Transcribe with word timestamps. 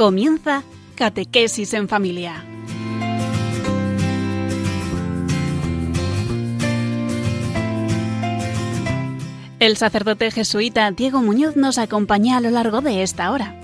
Comienza 0.00 0.62
Catequesis 0.94 1.74
en 1.74 1.86
Familia. 1.86 2.42
El 9.58 9.76
sacerdote 9.76 10.30
jesuita 10.30 10.90
Diego 10.92 11.20
Muñoz 11.20 11.54
nos 11.56 11.76
acompaña 11.76 12.38
a 12.38 12.40
lo 12.40 12.48
largo 12.48 12.80
de 12.80 13.02
esta 13.02 13.30
hora. 13.30 13.60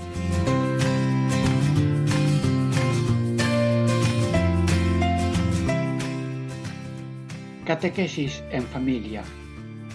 Catequesis 7.65 8.43
en 8.51 8.65
familia. 8.65 9.23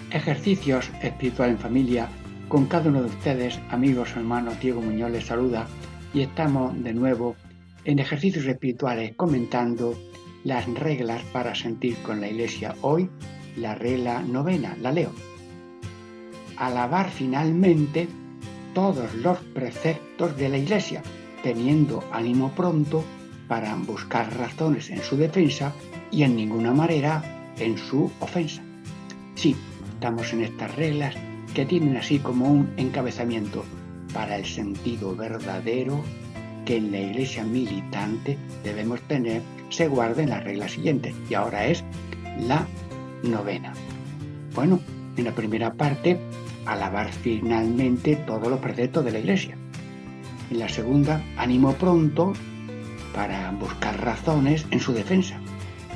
Ejercicios 0.09 0.89
espiritual 1.03 1.51
en 1.51 1.59
familia. 1.59 2.09
Con 2.47 2.65
cada 2.65 2.89
uno 2.89 3.03
de 3.03 3.09
ustedes, 3.09 3.59
amigos 3.69 4.09
hermanos, 4.15 4.59
Diego 4.59 4.81
Muñoz 4.81 5.11
les 5.11 5.27
saluda 5.27 5.67
y 6.13 6.21
estamos 6.21 6.81
de 6.83 6.93
nuevo 6.93 7.35
en 7.85 7.99
ejercicios 7.99 8.45
espirituales 8.45 9.13
comentando 9.15 9.97
las 10.43 10.67
reglas 10.73 11.21
para 11.31 11.55
sentir 11.55 11.95
con 11.97 12.21
la 12.21 12.27
iglesia. 12.27 12.75
Hoy 12.81 13.09
la 13.57 13.75
regla 13.75 14.21
novena, 14.21 14.75
la 14.81 14.91
leo. 14.91 15.11
Alabar 16.57 17.09
finalmente 17.09 18.07
todos 18.73 19.13
los 19.15 19.37
preceptos 19.39 20.37
de 20.37 20.49
la 20.49 20.57
iglesia, 20.57 21.01
teniendo 21.43 22.03
ánimo 22.11 22.51
pronto 22.51 23.03
para 23.47 23.75
buscar 23.75 24.37
razones 24.37 24.89
en 24.89 25.01
su 25.01 25.17
defensa 25.17 25.73
y 26.11 26.23
en 26.23 26.35
ninguna 26.35 26.73
manera 26.73 27.51
en 27.57 27.77
su 27.77 28.11
ofensa. 28.19 28.61
Sí, 29.35 29.55
estamos 29.93 30.31
en 30.33 30.41
estas 30.43 30.75
reglas 30.75 31.15
que 31.53 31.65
tienen 31.65 31.97
así 31.97 32.19
como 32.19 32.49
un 32.49 32.71
encabezamiento 32.77 33.65
para 34.13 34.37
el 34.37 34.45
sentido 34.45 35.15
verdadero 35.15 36.03
que 36.65 36.77
en 36.77 36.91
la 36.91 36.99
iglesia 36.99 37.43
militante 37.43 38.37
debemos 38.63 39.01
tener 39.01 39.41
se 39.69 39.87
guarda 39.87 40.21
en 40.21 40.29
la 40.29 40.41
regla 40.41 40.67
siguiente 40.67 41.15
y 41.29 41.33
ahora 41.33 41.65
es 41.65 41.83
la 42.39 42.67
novena. 43.23 43.73
Bueno, 44.53 44.79
en 45.17 45.25
la 45.25 45.31
primera 45.31 45.73
parte, 45.73 46.19
alabar 46.65 47.11
finalmente 47.11 48.17
todos 48.17 48.47
los 48.49 48.59
preceptos 48.59 49.05
de 49.05 49.11
la 49.11 49.19
iglesia. 49.19 49.55
En 50.49 50.59
la 50.59 50.67
segunda, 50.67 51.23
ánimo 51.37 51.73
pronto 51.73 52.33
para 53.13 53.51
buscar 53.51 53.99
razones 54.03 54.65
en 54.71 54.79
su 54.79 54.93
defensa. 54.93 55.39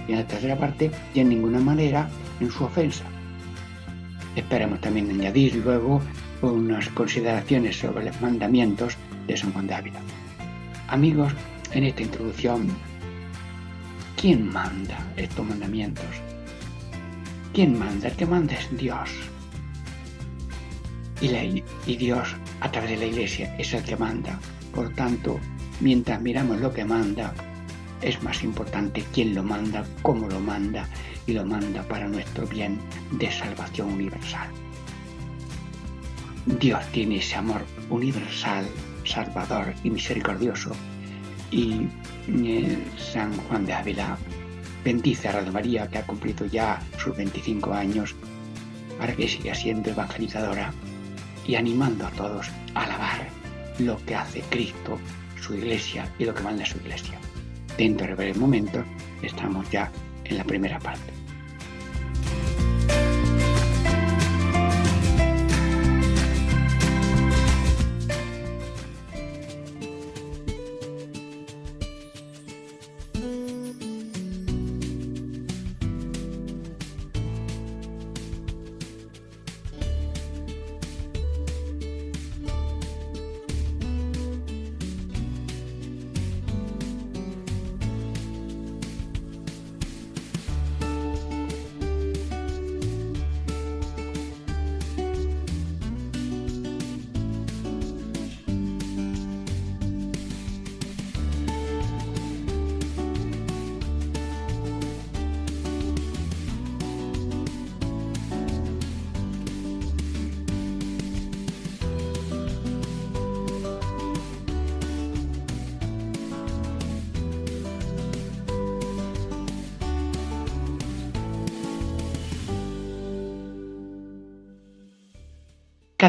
Y 0.08 0.12
en 0.12 0.20
la 0.20 0.28
tercera 0.28 0.58
parte, 0.58 0.92
y 1.14 1.20
en 1.20 1.30
ninguna 1.30 1.60
manera 1.60 2.10
en 2.40 2.52
su 2.52 2.64
ofensa. 2.64 3.04
Esperemos 4.36 4.80
también 4.82 5.10
añadir 5.10 5.56
luego 5.56 6.02
unas 6.42 6.90
consideraciones 6.90 7.80
sobre 7.80 8.06
los 8.06 8.22
mandamientos 8.22 8.98
de 9.28 9.38
San 9.38 9.54
Juan 9.54 9.68
de 9.68 9.74
Ávila. 9.74 10.00
Amigos, 10.88 11.34
en 11.72 11.84
esta 11.84 12.04
introducción, 12.04 12.68
¿quién 14.16 14.52
manda 14.52 14.98
estos 15.18 15.46
mandamientos? 15.46 16.06
¿Quién 17.54 17.78
manda? 17.78 18.10
El 18.10 18.16
que 18.16 18.26
manda 18.26 18.54
es 18.54 18.78
Dios. 18.78 19.10
Y, 21.22 21.64
y 21.88 21.96
Dios, 21.96 22.36
a 22.62 22.72
través 22.72 22.92
de 22.92 22.98
la 22.98 23.06
iglesia, 23.06 23.56
es 23.58 23.74
el 23.74 23.84
que 23.84 23.96
manda. 23.96 24.38
Por 24.74 24.90
tanto, 24.94 25.40
mientras 25.80 26.22
miramos 26.22 26.60
lo 26.60 26.74
que 26.74 26.84
manda, 26.84 27.34
es 28.02 28.22
más 28.22 28.44
importante 28.44 29.04
quién 29.14 29.34
lo 29.34 29.44
manda, 29.44 29.86
cómo 30.02 30.28
lo 30.28 30.40
manda 30.40 30.88
y 31.26 31.34
lo 31.34 31.46
manda 31.46 31.82
para 31.84 32.08
nuestro 32.08 32.46
bien 32.46 32.78
de 33.12 33.32
salvación 33.32 33.94
universal. 33.94 34.50
Dios 36.46 36.86
tiene 36.92 37.18
ese 37.18 37.36
amor 37.36 37.66
universal, 37.90 38.66
salvador 39.04 39.74
y 39.84 39.90
misericordioso. 39.90 40.72
Y 41.50 41.88
eh, 42.28 42.78
San 42.98 43.36
Juan 43.36 43.66
de 43.66 43.74
Ávila 43.74 44.18
bendice 44.84 45.28
a 45.28 45.32
Radio 45.34 45.52
María, 45.52 45.88
que 45.88 45.98
ha 45.98 46.06
cumplido 46.06 46.46
ya 46.46 46.80
sus 46.98 47.18
25 47.18 47.74
años, 47.74 48.16
para 49.00 49.16
que 49.16 49.28
siga 49.28 49.56
siendo 49.56 49.90
evangelizadora 49.90 50.72
y 51.48 51.56
animando 51.56 52.06
a 52.06 52.12
todos 52.12 52.48
a 52.76 52.84
alabar 52.84 53.28
lo 53.80 53.98
que 54.06 54.16
hace 54.16 54.42
Cristo, 54.50 55.00
su 55.42 55.56
iglesia 55.56 56.12
y 56.20 56.26
lo 56.26 56.36
que 56.36 56.44
manda 56.44 56.66
su 56.66 56.78
iglesia. 56.78 57.18
Dentro 57.76 58.08
de 58.08 58.16
breves 58.16 58.38
momentos 58.38 58.86
estamos 59.24 59.70
ya 59.72 59.92
en 60.26 60.38
la 60.38 60.44
primera 60.44 60.80
parte. 60.80 61.12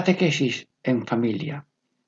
Catequesis 0.07 0.69
en 0.85 1.05
familia. 1.05 1.67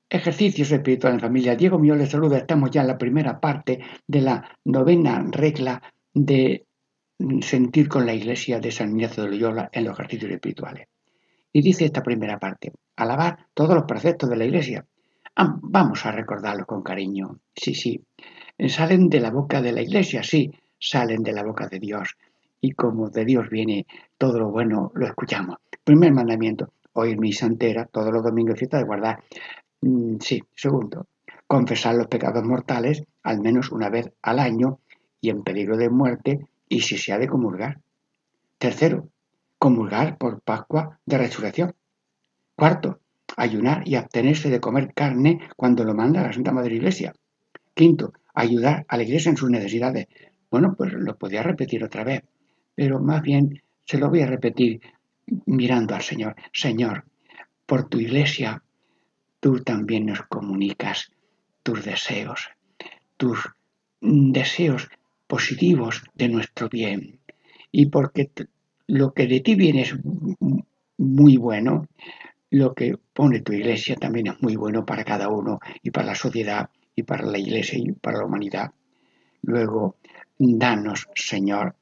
Ejercicios 0.09 0.71
espirituales 0.71 1.15
en 1.15 1.19
familia. 1.19 1.57
Diego 1.57 1.77
Mío 1.77 1.97
les 1.97 2.09
saluda. 2.09 2.37
Estamos 2.37 2.71
ya 2.71 2.79
en 2.79 2.87
la 2.87 2.97
primera 2.97 3.41
parte 3.41 3.77
de 4.07 4.21
la 4.21 4.57
novena 4.63 5.21
regla 5.29 5.83
de 6.13 6.65
sentir 7.41 7.89
con 7.89 8.05
la 8.05 8.13
iglesia 8.13 8.61
de 8.61 8.71
San 8.71 8.91
Ignacio 8.91 9.23
de 9.23 9.31
Loyola 9.31 9.69
en 9.73 9.83
los 9.83 9.99
ejercicios 9.99 10.31
espirituales. 10.31 10.87
Y 11.51 11.61
dice 11.61 11.83
esta 11.83 12.01
primera 12.01 12.39
parte, 12.39 12.71
alabar 12.95 13.47
todos 13.53 13.75
los 13.75 13.83
preceptos 13.83 14.29
de 14.29 14.37
la 14.37 14.45
iglesia. 14.45 14.85
Ah, 15.35 15.57
vamos 15.61 16.05
a 16.05 16.13
recordarlos 16.13 16.67
con 16.67 16.81
cariño. 16.81 17.41
Sí, 17.53 17.75
sí. 17.75 18.01
Salen 18.69 19.09
de 19.09 19.19
la 19.19 19.29
boca 19.29 19.61
de 19.61 19.73
la 19.73 19.81
iglesia, 19.81 20.23
sí, 20.23 20.49
salen 20.79 21.21
de 21.21 21.33
la 21.33 21.43
boca 21.43 21.67
de 21.67 21.79
Dios. 21.79 22.15
Y 22.61 22.71
como 22.71 23.09
de 23.09 23.25
Dios 23.25 23.49
viene 23.49 23.85
todo 24.17 24.39
lo 24.39 24.51
bueno, 24.51 24.89
lo 24.95 25.05
escuchamos. 25.05 25.57
Primer 25.83 26.13
mandamiento, 26.13 26.71
oír 26.93 27.17
misa 27.17 27.45
entera 27.45 27.85
todos 27.85 28.11
los 28.13 28.23
domingos 28.23 28.57
fiesta 28.57 28.77
de 28.77 28.83
guardar. 28.83 29.23
Mm, 29.81 30.17
sí, 30.19 30.43
segundo, 30.55 31.07
confesar 31.47 31.95
los 31.95 32.07
pecados 32.07 32.43
mortales 32.43 33.03
al 33.23 33.41
menos 33.41 33.71
una 33.71 33.89
vez 33.89 34.11
al 34.21 34.39
año 34.39 34.79
y 35.21 35.29
en 35.29 35.43
peligro 35.43 35.77
de 35.77 35.89
muerte 35.89 36.47
y 36.67 36.81
si 36.81 36.97
se 36.97 37.13
ha 37.13 37.17
de 37.17 37.27
comulgar. 37.27 37.79
Tercero, 38.57 39.09
comulgar 39.57 40.17
por 40.17 40.41
Pascua 40.41 40.99
de 41.05 41.17
Resurrección. 41.17 41.73
Cuarto, 42.55 42.99
ayunar 43.37 43.87
y 43.87 43.95
abstenerse 43.95 44.49
de 44.49 44.59
comer 44.59 44.93
carne 44.93 45.39
cuando 45.55 45.83
lo 45.83 45.93
manda 45.93 46.21
la 46.21 46.33
Santa 46.33 46.51
Madre 46.51 46.75
Iglesia. 46.75 47.13
Quinto, 47.73 48.13
ayudar 48.33 48.85
a 48.87 48.97
la 48.97 49.03
Iglesia 49.03 49.29
en 49.29 49.37
sus 49.37 49.49
necesidades. 49.49 50.07
Bueno, 50.51 50.75
pues 50.75 50.93
lo 50.93 51.17
podía 51.17 51.43
repetir 51.43 51.83
otra 51.83 52.03
vez, 52.03 52.23
pero 52.75 52.99
más 52.99 53.21
bien 53.21 53.61
se 53.85 53.97
lo 53.97 54.09
voy 54.09 54.21
a 54.21 54.27
repetir 54.27 54.81
mirando 55.45 55.95
al 55.95 56.01
Señor. 56.01 56.35
Señor, 56.53 57.05
por 57.65 57.87
tu 57.89 57.99
iglesia, 57.99 58.63
tú 59.39 59.63
también 59.63 60.05
nos 60.07 60.23
comunicas 60.23 61.11
tus 61.63 61.83
deseos, 61.85 62.49
tus 63.17 63.39
deseos 64.01 64.89
positivos 65.27 66.03
de 66.15 66.29
nuestro 66.29 66.69
bien. 66.69 67.19
Y 67.71 67.87
porque 67.87 68.31
lo 68.87 69.13
que 69.13 69.27
de 69.27 69.41
ti 69.41 69.55
viene 69.55 69.81
es 69.81 69.95
muy 70.97 71.37
bueno, 71.37 71.87
lo 72.49 72.73
que 72.73 72.97
pone 73.13 73.41
tu 73.41 73.53
iglesia 73.53 73.95
también 73.95 74.27
es 74.27 74.41
muy 74.41 74.55
bueno 74.55 74.85
para 74.85 75.03
cada 75.03 75.29
uno 75.29 75.59
y 75.83 75.91
para 75.91 76.07
la 76.07 76.15
sociedad 76.15 76.69
y 76.95 77.03
para 77.03 77.25
la 77.25 77.37
iglesia 77.37 77.77
y 77.77 77.91
para 77.91 78.17
la 78.17 78.25
humanidad. 78.25 78.71
Luego, 79.43 79.97
danos, 80.37 81.07
Señor, 81.13 81.75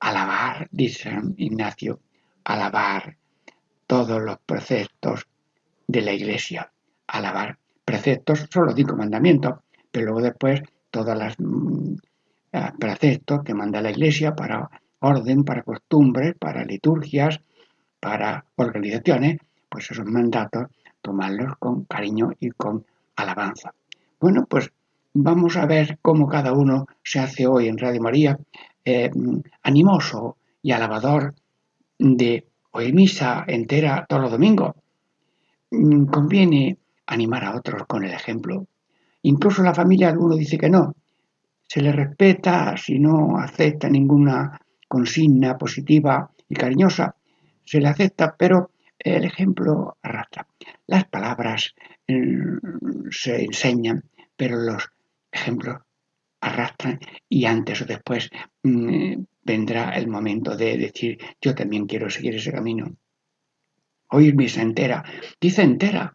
alabar, 0.00 0.68
dice 0.70 1.10
San 1.10 1.34
Ignacio, 1.36 2.00
alabar 2.48 3.16
todos 3.86 4.22
los 4.22 4.38
preceptos 4.38 5.26
de 5.86 6.00
la 6.00 6.12
iglesia. 6.12 6.72
Alabar 7.06 7.58
preceptos 7.84 8.46
son 8.50 8.66
los 8.66 8.74
cinco 8.74 8.96
mandamientos, 8.96 9.60
que 9.92 10.00
luego 10.00 10.22
después 10.22 10.62
todas 10.90 11.16
las 11.16 11.34
mm, 11.38 11.94
preceptos 12.78 13.42
que 13.44 13.54
manda 13.54 13.82
la 13.82 13.90
Iglesia 13.90 14.34
para 14.34 14.68
orden, 15.00 15.44
para 15.44 15.62
costumbres, 15.62 16.34
para 16.38 16.64
liturgias, 16.64 17.40
para 18.00 18.44
organizaciones, 18.56 19.38
pues 19.68 19.90
esos 19.90 20.06
mandatos 20.06 20.68
tomarlos 21.02 21.52
con 21.58 21.84
cariño 21.84 22.32
y 22.40 22.50
con 22.50 22.84
alabanza. 23.16 23.74
Bueno, 24.20 24.46
pues 24.48 24.72
vamos 25.12 25.56
a 25.56 25.66
ver 25.66 25.98
cómo 26.00 26.28
cada 26.28 26.52
uno 26.52 26.86
se 27.02 27.20
hace 27.20 27.46
hoy 27.46 27.68
en 27.68 27.78
Radio 27.78 28.00
María 28.00 28.38
eh, 28.84 29.10
animoso 29.62 30.36
y 30.62 30.72
alabador 30.72 31.34
de 31.98 32.46
hoy 32.72 32.92
misa 32.92 33.44
entera 33.46 34.06
todos 34.08 34.22
los 34.22 34.30
domingos. 34.30 34.74
Mm, 35.70 36.06
conviene 36.06 36.78
animar 37.06 37.44
a 37.44 37.56
otros 37.56 37.86
con 37.86 38.04
el 38.04 38.12
ejemplo. 38.12 38.66
Incluso 39.22 39.62
la 39.62 39.74
familia 39.74 40.08
alguno 40.08 40.36
dice 40.36 40.58
que 40.58 40.70
no. 40.70 40.94
Se 41.66 41.82
le 41.82 41.92
respeta 41.92 42.76
si 42.76 42.98
no 42.98 43.38
acepta 43.38 43.88
ninguna 43.88 44.58
consigna 44.86 45.58
positiva 45.58 46.30
y 46.48 46.54
cariñosa. 46.54 47.14
Se 47.64 47.80
le 47.80 47.88
acepta, 47.88 48.34
pero 48.38 48.70
el 48.98 49.24
ejemplo 49.24 49.96
arrastra. 50.02 50.46
Las 50.86 51.04
palabras 51.04 51.74
mm, 52.06 53.08
se 53.10 53.44
enseñan, 53.44 54.04
pero 54.36 54.56
los 54.56 54.90
ejemplos 55.30 55.82
arrastran 56.40 57.00
y 57.28 57.44
antes 57.44 57.82
o 57.82 57.84
después 57.84 58.30
mm, 58.62 59.14
vendrá 59.48 59.96
el 59.96 60.08
momento 60.08 60.54
de 60.54 60.76
decir 60.76 61.18
yo 61.40 61.54
también 61.54 61.86
quiero 61.86 62.10
seguir 62.10 62.34
ese 62.34 62.52
camino. 62.52 62.84
Oír 64.10 64.34
misa 64.34 64.60
entera. 64.62 65.02
Dice 65.40 65.62
entera. 65.62 66.14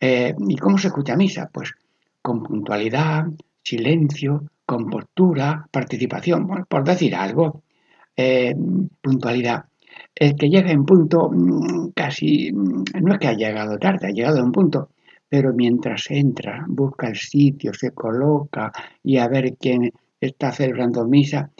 Eh, 0.00 0.34
¿Y 0.48 0.56
cómo 0.56 0.78
se 0.78 0.88
escucha 0.88 1.16
misa? 1.16 1.50
Pues 1.52 1.74
con 2.22 2.42
puntualidad, 2.42 3.26
silencio, 3.62 4.44
compostura, 4.64 5.66
participación, 5.70 6.46
por 6.68 6.84
decir 6.84 7.14
algo. 7.14 7.62
Eh, 8.16 8.54
puntualidad. 9.00 9.66
El 10.14 10.34
que 10.34 10.48
llega 10.48 10.70
en 10.70 10.84
punto 10.84 11.30
mm, 11.30 11.90
casi, 11.94 12.50
mm, 12.52 12.84
no 13.02 13.12
es 13.12 13.18
que 13.20 13.28
haya 13.28 13.48
llegado 13.48 13.78
tarde, 13.78 14.08
ha 14.08 14.10
llegado 14.10 14.38
en 14.38 14.50
punto, 14.52 14.90
pero 15.28 15.52
mientras 15.52 16.10
entra, 16.10 16.64
busca 16.66 17.08
el 17.08 17.16
sitio, 17.16 17.72
se 17.72 17.92
coloca 17.92 18.72
y 19.02 19.18
a 19.18 19.28
ver 19.28 19.56
quién 19.56 19.92
está 20.20 20.50
celebrando 20.52 21.06
misa, 21.06 21.50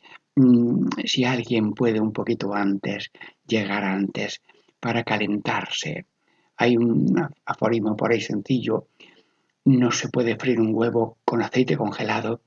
si 1.05 1.25
alguien 1.25 1.73
puede 1.73 2.00
un 2.00 2.12
poquito 2.12 2.55
antes, 2.55 3.11
llegar 3.46 3.85
antes 3.85 4.40
para 4.81 5.05
calentarse. 5.05 6.06
Hay 6.56 6.76
un 6.76 7.29
aforismo 7.44 7.96
por 7.96 8.12
ahí 8.12 8.20
sencillo, 8.20 8.88
no 9.64 9.90
se 9.90 10.08
puede 10.08 10.37
freír 10.37 10.61
un 10.61 10.75
huevo 10.75 11.19
con 11.26 11.43
aceite 11.43 11.76
congelado. 11.76 12.40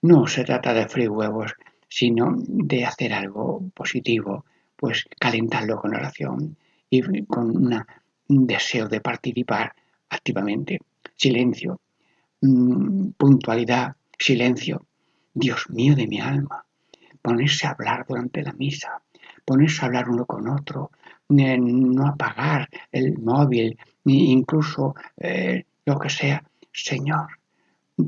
No 0.00 0.26
se 0.26 0.42
trata 0.44 0.72
de 0.72 0.88
freír 0.88 1.10
huevos, 1.10 1.52
sino 1.86 2.34
de 2.38 2.86
hacer 2.86 3.12
algo 3.12 3.62
positivo, 3.74 4.46
pues 4.74 5.04
calentarlo 5.20 5.76
con 5.76 5.94
oración 5.94 6.56
y 6.88 7.24
con 7.26 7.74
un 8.28 8.46
deseo 8.46 8.88
de 8.88 9.02
participar 9.02 9.74
activamente. 10.08 10.80
Silencio, 11.14 11.78
mm, 12.40 13.10
puntualidad, 13.18 13.94
silencio. 14.18 14.86
Dios 15.34 15.68
mío 15.68 15.94
de 15.94 16.06
mi 16.06 16.20
alma, 16.20 16.64
ponerse 17.22 17.66
a 17.66 17.70
hablar 17.70 18.04
durante 18.06 18.42
la 18.42 18.52
misa, 18.52 19.00
ponerse 19.44 19.82
a 19.82 19.86
hablar 19.86 20.08
uno 20.08 20.26
con 20.26 20.48
otro, 20.48 20.90
eh, 21.30 21.56
no 21.58 22.06
apagar 22.06 22.68
el 22.90 23.18
móvil, 23.18 23.78
ni 24.04 24.32
incluso 24.32 24.94
eh, 25.16 25.64
lo 25.86 25.98
que 25.98 26.10
sea. 26.10 26.42
Señor, 26.72 27.38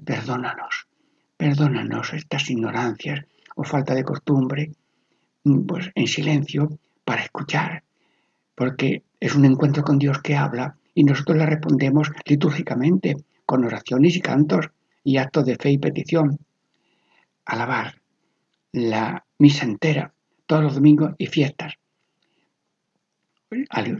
perdónanos, 0.05 0.89
perdónanos 1.37 2.13
estas 2.13 2.51
ignorancias 2.51 3.25
o 3.57 3.63
falta 3.63 3.95
de 3.95 4.05
costumbre, 4.05 4.73
mm, 5.45 5.67
pues 5.67 5.91
en 5.95 6.07
silencio 6.07 6.69
para 7.05 7.23
escuchar, 7.23 7.85
porque 8.55 9.05
es 9.21 9.35
un 9.35 9.45
encuentro 9.45 9.83
con 9.83 9.99
Dios 9.99 10.21
que 10.21 10.37
habla 10.37 10.77
y 10.95 11.05
nosotros 11.05 11.39
le 11.39 11.47
respondemos 11.47 12.11
litúrgicamente 12.27 13.17
con 13.47 13.65
oraciones 13.65 14.17
y 14.17 14.21
cantos 14.21 14.71
y 15.03 15.19
actos 15.19 15.45
de 15.45 15.57
fe 15.57 15.71
y 15.71 15.79
petición. 15.79 16.39
Alabar 17.45 18.04
la 18.75 19.25
misa 19.39 19.65
entera, 19.65 20.13
todos 20.47 20.65
los 20.65 20.75
domingos 20.75 21.15
y 21.17 21.27
fiestas. 21.27 21.75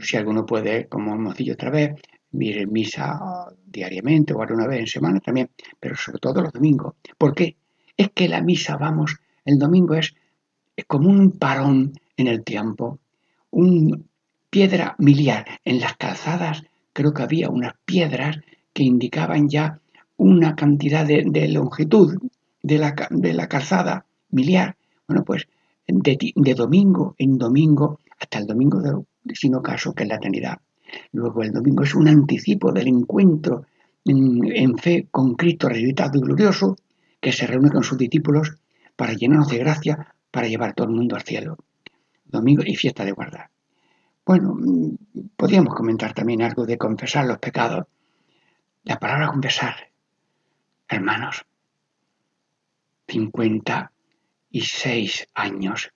Si 0.01 0.17
alguno 0.17 0.45
puede, 0.45 0.87
como 0.89 1.15
hemos 1.15 1.37
dicho 1.37 1.53
otra 1.53 1.69
vez, 1.69 1.93
mire 2.31 2.67
misa 2.67 3.17
diariamente 3.65 4.33
o 4.33 4.41
alguna 4.41 4.67
vez 4.67 4.79
en 4.81 4.87
semana 4.87 5.19
también, 5.21 5.49
pero 5.79 5.95
sobre 5.95 6.19
todo 6.19 6.41
los 6.41 6.51
domingos. 6.51 6.95
¿Por 7.17 7.33
qué? 7.33 7.55
Es 7.95 8.09
que 8.13 8.27
la 8.27 8.41
misa, 8.41 8.75
vamos, 8.75 9.15
el 9.45 9.57
domingo 9.57 9.95
es 9.95 10.13
como 10.87 11.09
un 11.09 11.31
parón 11.31 11.93
en 12.17 12.27
el 12.27 12.43
tiempo, 12.43 12.99
una 13.51 13.97
piedra 14.49 14.95
miliar 14.99 15.45
en 15.63 15.79
las 15.79 15.95
calzadas 15.95 16.63
creo 16.91 17.13
que 17.13 17.23
había 17.23 17.49
unas 17.49 17.73
piedras 17.85 18.39
que 18.73 18.83
indicaban 18.83 19.49
ya 19.49 19.79
una 20.17 20.55
cantidad 20.55 21.05
de, 21.05 21.47
longitud 21.49 22.17
de 22.61 22.77
la, 22.77 22.95
de 23.09 23.33
la, 23.33 23.47
calzada 23.47 24.05
Bueno, 25.07 25.23
pues 25.23 25.47
de, 25.87 26.53
domingo 26.55 27.15
en 27.17 27.37
domingo 27.37 27.99
hasta 28.19 28.39
el 28.39 28.47
domingo 28.47 28.81
de, 28.81 29.35
sin 29.35 29.55
ocaso, 29.55 29.93
que 29.93 30.03
es 30.03 30.09
la 30.09 30.15
eternidad. 30.15 30.59
Luego 31.13 31.43
el 31.43 31.51
domingo 31.51 31.83
es 31.83 31.95
un 31.95 32.07
anticipo 32.07 32.71
del 32.71 32.87
encuentro 32.87 33.65
en, 34.03 34.77
fe 34.77 35.07
con 35.09 35.35
Cristo 35.35 35.69
resucitado 35.69 36.17
y 36.17 36.21
glorioso, 36.21 36.75
que 37.21 37.31
se 37.31 37.47
reúne 37.47 37.71
con 37.71 37.83
sus 37.83 37.97
discípulos 37.97 38.57
para 38.95 39.13
llenarnos 39.13 39.49
de 39.49 39.57
gracia, 39.57 40.15
para 40.31 40.47
llevar 40.47 40.73
todo 40.73 40.87
el 40.87 40.93
mundo 40.93 41.15
al 41.15 41.23
cielo. 41.23 41.57
Domingo 42.25 42.63
y 42.65 42.75
fiesta 42.75 43.05
de 43.05 43.13
guardar. 43.13 43.49
Bueno, 44.25 44.57
podríamos 45.37 45.73
comentar 45.73 46.13
también 46.13 46.41
algo 46.41 46.65
de 46.65 46.77
confesar 46.77 47.25
los 47.25 47.37
pecados. 47.37 47.85
La 48.83 48.99
palabra 48.99 49.27
confesar, 49.27 49.75
hermanos, 50.87 51.45
56 54.55 55.27
años 55.33 55.91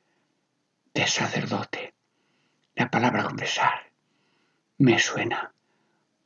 de 0.94 1.08
sacerdote. 1.08 1.94
La 2.76 2.92
palabra 2.92 3.24
confesar 3.24 3.90
me 4.80 5.00
suena 5.00 5.50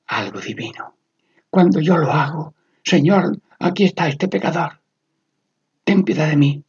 algo 0.07 0.39
divino. 0.39 0.95
Cuando 1.51 1.79
yo 1.79 1.95
lo 1.95 2.11
hago, 2.11 2.55
Señor, 2.83 3.37
aquí 3.59 3.83
está 3.83 4.07
este 4.07 4.27
pecador, 4.27 4.79
ten 5.83 6.03
piedad 6.03 6.27
de 6.27 6.37
mí. 6.37 6.63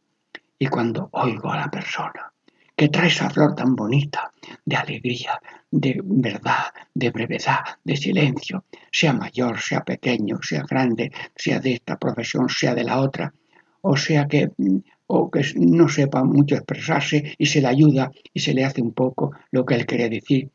Y 0.59 0.67
cuando 0.67 1.09
oigo 1.13 1.51
a 1.51 1.57
la 1.57 1.71
persona 1.71 2.31
que 2.75 2.89
trae 2.89 3.07
esa 3.07 3.31
flor 3.31 3.55
tan 3.55 3.75
bonita 3.75 4.31
de 4.63 4.75
alegría, 4.75 5.41
de 5.71 5.99
verdad, 6.03 6.65
de 6.93 7.09
brevedad, 7.09 7.63
de 7.83 7.97
silencio, 7.97 8.65
sea 8.91 9.13
mayor, 9.13 9.59
sea 9.59 9.83
pequeño, 9.83 10.37
sea 10.43 10.61
grande, 10.61 11.11
sea 11.35 11.59
de 11.59 11.73
esta 11.73 11.97
profesión, 11.97 12.49
sea 12.49 12.75
de 12.75 12.83
la 12.83 12.99
otra, 12.99 13.33
o 13.81 13.95
sea 13.95 14.27
que, 14.27 14.51
mm, 14.57 14.77
o 15.07 15.29
que 15.29 15.41
no 15.55 15.87
sepa 15.87 16.23
mucho 16.23 16.55
expresarse 16.55 17.35
y 17.37 17.45
se 17.45 17.61
le 17.61 17.67
ayuda 17.67 18.11
y 18.33 18.39
se 18.39 18.53
le 18.53 18.65
hace 18.65 18.81
un 18.81 18.93
poco 18.93 19.31
lo 19.51 19.65
que 19.65 19.75
él 19.75 19.85
quería 19.85 20.09
decir. 20.09 20.49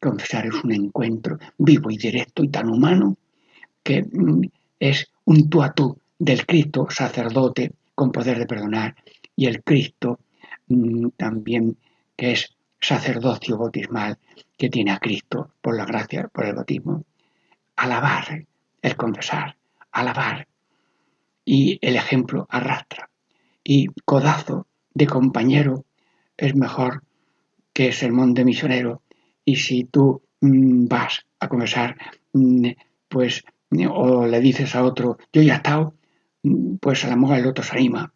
Confesar 0.00 0.46
es 0.46 0.62
un 0.62 0.72
encuentro 0.72 1.38
vivo 1.56 1.90
y 1.90 1.96
directo 1.96 2.44
y 2.44 2.48
tan 2.48 2.68
humano 2.68 3.16
que 3.82 4.02
mm, 4.02 4.42
es 4.78 5.08
un 5.24 5.48
tú 5.48 5.62
a 5.62 5.72
tú 5.72 5.98
del 6.18 6.44
Cristo 6.44 6.86
sacerdote 6.90 7.72
con 7.94 8.12
poder 8.12 8.38
de 8.38 8.46
perdonar 8.46 8.94
y 9.34 9.46
el 9.46 9.62
Cristo 9.62 10.18
Mm, 10.68 11.10
también 11.16 11.76
que 12.16 12.32
es 12.32 12.54
sacerdocio 12.80 13.58
bautismal 13.58 14.18
que 14.56 14.70
tiene 14.70 14.92
a 14.92 14.98
Cristo 14.98 15.50
por 15.60 15.76
la 15.76 15.84
gracia, 15.84 16.28
por 16.28 16.46
el 16.46 16.54
bautismo. 16.54 17.04
Alabar, 17.76 18.44
el 18.80 18.96
confesar, 18.96 19.56
alabar. 19.92 20.46
Y 21.44 21.78
el 21.82 21.96
ejemplo 21.96 22.46
arrastra. 22.48 23.10
Y 23.64 23.86
codazo 24.04 24.66
de 24.92 25.06
compañero 25.06 25.84
es 26.36 26.54
mejor 26.54 27.02
que 27.72 27.92
sermón 27.92 28.34
de 28.34 28.44
misionero. 28.44 29.02
Y 29.44 29.56
si 29.56 29.84
tú 29.84 30.22
mm, 30.40 30.86
vas 30.86 31.26
a 31.40 31.48
confesar, 31.48 31.96
mm, 32.32 32.68
pues, 33.08 33.42
o 33.90 34.26
le 34.26 34.40
dices 34.40 34.76
a 34.76 34.84
otro, 34.84 35.18
yo 35.32 35.42
ya 35.42 35.54
he 35.54 35.56
estado, 35.56 35.94
pues 36.80 37.04
a 37.04 37.08
la 37.08 37.16
mejor 37.16 37.38
el 37.38 37.46
otro 37.46 37.64
se 37.64 37.72
anima 37.72 38.14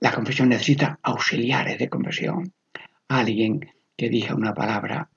la 0.00 0.12
confesión 0.12 0.48
necesita 0.48 0.98
auxiliares 1.02 1.78
de 1.78 1.88
confesión. 1.88 2.52
Alguien 3.08 3.60
que 3.96 4.08
diga 4.08 4.34
una 4.34 4.52
palabra 4.52 5.08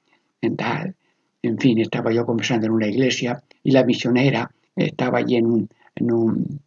mental. 0.41 0.95
En 1.41 1.57
fin, 1.57 1.79
estaba 1.79 2.11
yo 2.13 2.25
confesando 2.25 2.67
en 2.67 2.73
una 2.73 2.87
iglesia 2.87 3.43
y 3.63 3.71
la 3.71 3.83
misionera 3.83 4.49
estaba 4.75 5.19
allí 5.19 5.35
en 5.35 5.45
un, 5.45 6.61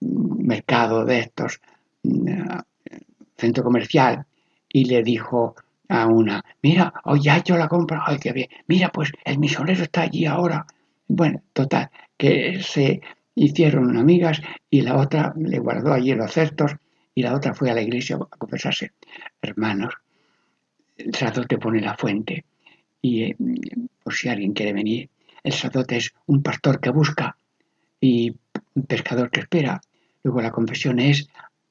mercado 0.00 1.04
de 1.04 1.20
estos, 1.20 1.60
mm, 2.02 2.58
centro 3.36 3.64
comercial, 3.64 4.26
y 4.68 4.84
le 4.84 5.02
dijo 5.02 5.54
a 5.88 6.06
una, 6.06 6.44
mira, 6.62 6.92
hoy 7.04 7.22
ya 7.22 7.38
hecho 7.38 7.56
la 7.56 7.68
compra, 7.68 8.02
ay, 8.06 8.18
qué 8.18 8.32
bien, 8.32 8.48
mira, 8.66 8.90
pues 8.90 9.12
el 9.24 9.38
misionero 9.38 9.82
está 9.82 10.02
allí 10.02 10.26
ahora. 10.26 10.66
Bueno, 11.08 11.42
total, 11.52 11.90
que 12.16 12.62
se 12.62 13.00
hicieron 13.34 13.96
amigas 13.96 14.40
y 14.68 14.82
la 14.82 14.96
otra 14.96 15.32
le 15.36 15.58
guardó 15.58 15.92
allí 15.92 16.14
los 16.14 16.32
cestos 16.32 16.72
y 17.14 17.22
la 17.22 17.34
otra 17.34 17.54
fue 17.54 17.70
a 17.70 17.74
la 17.74 17.82
iglesia 17.82 18.16
a 18.16 18.36
confesarse. 18.36 18.92
Hermanos, 19.42 19.94
el 20.96 21.14
sacerdote 21.14 21.58
pone 21.58 21.80
la 21.80 21.96
fuente 21.96 22.44
y 23.02 23.22
eh, 23.22 23.36
por 24.02 24.14
si 24.14 24.28
alguien 24.28 24.52
quiere 24.52 24.72
venir, 24.72 25.08
el 25.42 25.52
sacerdote 25.52 25.96
es 25.96 26.12
un 26.26 26.42
pastor 26.42 26.80
que 26.80 26.90
busca 26.90 27.36
y 28.00 28.36
un 28.74 28.82
pescador 28.84 29.30
que 29.30 29.40
espera. 29.40 29.80
Luego 30.22 30.40
la 30.40 30.50
confesión 30.50 30.98
es 30.98 31.28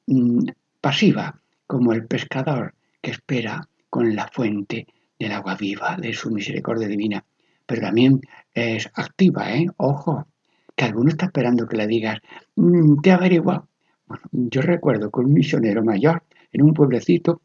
mm, 0.08 0.48
pasiva, 0.82 1.40
como 1.68 1.94
el 1.94 2.08
pescador 2.08 2.74
que 3.02 3.12
espera 3.12 3.68
con 3.90 4.16
la 4.16 4.28
fuente 4.28 4.88
del 5.18 5.32
agua 5.34 5.56
viva, 5.56 5.98
de 5.98 6.14
su 6.14 6.32
misericordia 6.32 6.88
divina. 6.88 7.24
Pero 7.66 7.82
también 7.82 8.22
es 8.54 8.90
activa, 8.94 9.54
¿eh? 9.54 9.68
Ojo, 9.78 10.28
que 10.76 10.86
alguno 10.86 11.10
está 11.10 11.26
esperando 11.26 11.68
que 11.68 11.78
le 11.78 11.88
digas, 11.88 12.20
mm, 12.56 13.02
te 13.02 13.12
averigua. 13.12 13.68
Bueno, 14.08 14.24
yo 14.32 14.62
recuerdo 14.62 15.12
que 15.12 15.20
un 15.20 15.34
misionero 15.34 15.84
mayor 15.84 16.24
en 16.52 16.64
un 16.64 16.74
pueblecito 16.74 17.42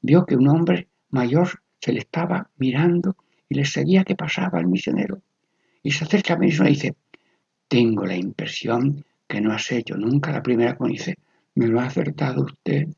vio 0.00 0.24
que 0.24 0.36
un 0.36 0.48
hombre 0.48 0.88
mayor 1.10 1.48
se 1.80 1.92
le 1.92 2.00
estaba 2.00 2.50
mirando 2.56 3.16
y 3.48 3.56
le 3.56 3.64
seguía 3.64 4.04
que 4.04 4.16
pasaba 4.16 4.60
el 4.60 4.66
misionero. 4.66 5.20
Y 5.82 5.90
se 5.90 6.04
acerca 6.04 6.34
a 6.34 6.38
mí 6.38 6.48
y 6.48 6.62
dice, 6.64 6.94
tengo 7.68 8.06
la 8.06 8.16
impresión 8.16 9.04
que 9.28 9.40
no 9.40 9.52
has 9.52 9.70
hecho 9.70 9.96
nunca 9.96 10.32
la 10.32 10.42
primera 10.42 10.76
como 10.76 10.90
dice, 10.90 11.16
me 11.54 11.66
lo 11.66 11.80
ha 11.80 11.84
acertado 11.84 12.44
usted. 12.44 12.88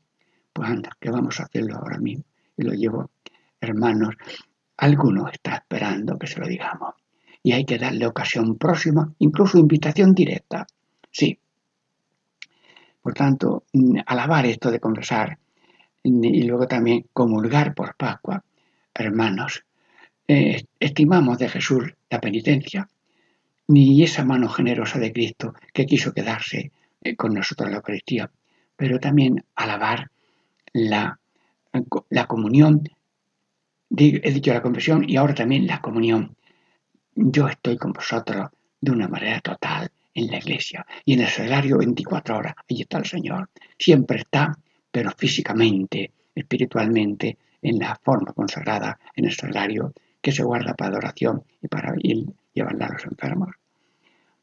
Pues 0.53 0.69
anda, 0.69 0.89
que 0.99 1.11
vamos 1.11 1.39
a 1.39 1.43
hacerlo 1.43 1.75
ahora 1.75 1.97
mismo. 1.99 2.23
Y 2.57 2.63
lo 2.63 2.73
llevo, 2.73 3.11
hermanos, 3.59 4.15
alguno 4.77 5.29
está 5.29 5.55
esperando 5.55 6.17
que 6.17 6.27
se 6.27 6.39
lo 6.39 6.47
digamos. 6.47 6.95
Y 7.43 7.53
hay 7.53 7.65
que 7.65 7.77
darle 7.77 8.05
ocasión 8.05 8.57
próxima, 8.57 9.13
incluso 9.19 9.57
invitación 9.57 10.13
directa. 10.13 10.65
Sí. 11.11 11.37
Por 13.01 13.13
tanto, 13.13 13.63
mm, 13.73 13.99
alabar 14.05 14.45
esto 14.45 14.71
de 14.71 14.79
conversar 14.79 15.37
y 16.03 16.43
luego 16.43 16.67
también 16.67 17.05
comulgar 17.13 17.73
por 17.73 17.95
Pascua. 17.95 18.43
Hermanos, 18.93 19.63
eh, 20.27 20.63
estimamos 20.79 21.37
de 21.37 21.49
Jesús 21.49 21.93
la 22.09 22.21
penitencia, 22.21 22.87
ni 23.67 24.03
esa 24.03 24.25
mano 24.25 24.49
generosa 24.49 24.99
de 24.99 25.11
Cristo 25.11 25.53
que 25.73 25.85
quiso 25.85 26.13
quedarse 26.13 26.71
eh, 27.01 27.15
con 27.15 27.33
nosotros 27.33 27.67
en 27.67 27.71
la 27.71 27.77
Eucaristía, 27.77 28.31
pero 28.75 28.99
también 28.99 29.45
alabar 29.55 30.09
la, 30.73 31.19
la 32.09 32.27
comunión, 32.27 32.83
he 33.95 34.31
dicho 34.31 34.53
la 34.53 34.61
confesión 34.61 35.07
y 35.07 35.17
ahora 35.17 35.35
también 35.35 35.67
la 35.67 35.81
comunión. 35.81 36.35
Yo 37.15 37.47
estoy 37.47 37.77
con 37.77 37.93
vosotros 37.93 38.49
de 38.79 38.91
una 38.91 39.07
manera 39.07 39.39
total 39.41 39.91
en 40.13 40.27
la 40.27 40.37
iglesia 40.37 40.85
y 41.05 41.13
en 41.13 41.21
el 41.21 41.27
salario 41.27 41.77
24 41.77 42.37
horas. 42.37 42.55
Allí 42.69 42.81
está 42.81 42.97
el 42.97 43.05
Señor. 43.05 43.49
Siempre 43.77 44.19
está 44.19 44.57
pero 44.91 45.11
físicamente, 45.17 46.11
espiritualmente, 46.35 47.37
en 47.61 47.79
la 47.79 47.97
forma 48.03 48.33
consagrada 48.33 48.99
en 49.15 49.25
el 49.25 49.33
sagrario 49.33 49.93
que 50.21 50.31
se 50.31 50.43
guarda 50.43 50.73
para 50.73 50.91
adoración 50.91 51.43
y 51.61 51.67
para 51.67 51.93
ir, 51.99 52.25
llevarla 52.53 52.87
a 52.87 52.93
los 52.93 53.05
enfermos. 53.05 53.49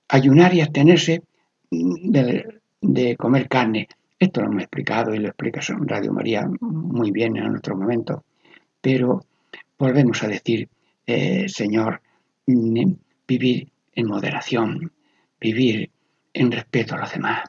Ayunar 0.08 0.54
y 0.54 0.60
abstenerse 0.60 1.22
de, 1.70 3.16
comer 3.16 3.48
carne. 3.48 3.88
Esto 4.18 4.40
lo 4.40 4.48
hemos 4.48 4.62
explicado 4.62 5.14
y 5.14 5.18
lo 5.18 5.28
explica 5.28 5.60
Radio 5.80 6.12
María 6.12 6.48
muy 6.60 7.10
bien 7.10 7.36
en 7.36 7.56
otro 7.56 7.76
momento, 7.76 8.24
pero 8.80 9.24
volvemos 9.78 10.22
a 10.22 10.28
decir, 10.28 10.68
eh, 11.06 11.48
Señor, 11.48 12.00
mm, 12.46 12.92
vivir 13.26 13.68
en 13.94 14.06
moderación, 14.06 14.92
vivir 15.40 15.90
en 16.32 16.50
respeto 16.50 16.94
a 16.94 16.98
los 16.98 17.12
demás, 17.12 17.44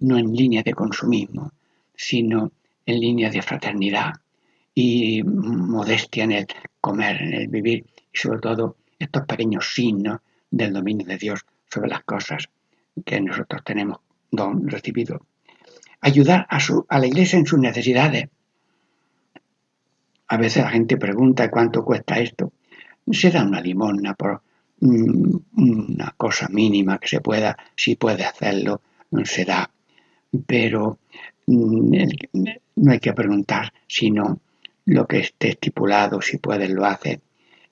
no 0.00 0.18
en 0.18 0.34
línea 0.34 0.62
de 0.62 0.72
consumismo, 0.72 1.52
sino 1.94 2.52
en 2.86 3.00
línea 3.00 3.30
de 3.30 3.42
fraternidad 3.42 4.12
y 4.74 5.22
modestia 5.24 6.24
en 6.24 6.32
el 6.32 6.46
comer, 6.80 7.20
en 7.20 7.34
el 7.34 7.48
vivir 7.48 7.84
y 8.12 8.16
sobre 8.16 8.38
todo 8.38 8.76
estos 8.98 9.24
pequeños 9.26 9.72
signos 9.74 10.20
del 10.50 10.72
dominio 10.72 11.06
de 11.06 11.18
Dios 11.18 11.44
sobre 11.70 11.88
las 11.88 12.02
cosas 12.04 12.48
que 13.04 13.20
nosotros 13.20 13.62
tenemos 13.64 13.98
don 14.30 14.68
recibido. 14.68 15.26
Ayudar 16.00 16.46
a, 16.48 16.60
su, 16.60 16.84
a 16.88 16.98
la 16.98 17.06
iglesia 17.06 17.38
en 17.38 17.46
sus 17.46 17.58
necesidades. 17.58 18.28
A 20.28 20.36
veces 20.36 20.62
la 20.62 20.70
gente 20.70 20.96
pregunta 20.96 21.50
cuánto 21.50 21.84
cuesta 21.84 22.18
esto. 22.18 22.52
Se 23.10 23.30
da 23.30 23.44
una 23.44 23.60
limosna 23.60 24.14
por 24.14 24.42
mm, 24.80 25.36
una 25.56 26.14
cosa 26.16 26.48
mínima 26.48 26.98
que 26.98 27.08
se 27.08 27.20
pueda, 27.20 27.56
si 27.74 27.96
puede 27.96 28.24
hacerlo, 28.24 28.82
se 29.24 29.44
da. 29.44 29.70
Pero 30.46 30.98
no 31.46 32.92
hay 32.92 33.00
que 33.00 33.12
preguntar, 33.14 33.72
sino 33.86 34.40
lo 34.84 35.06
que 35.06 35.20
esté 35.20 35.50
estipulado, 35.50 36.20
si 36.20 36.36
puedes 36.38 36.70
lo 36.70 36.84
haces. 36.84 37.20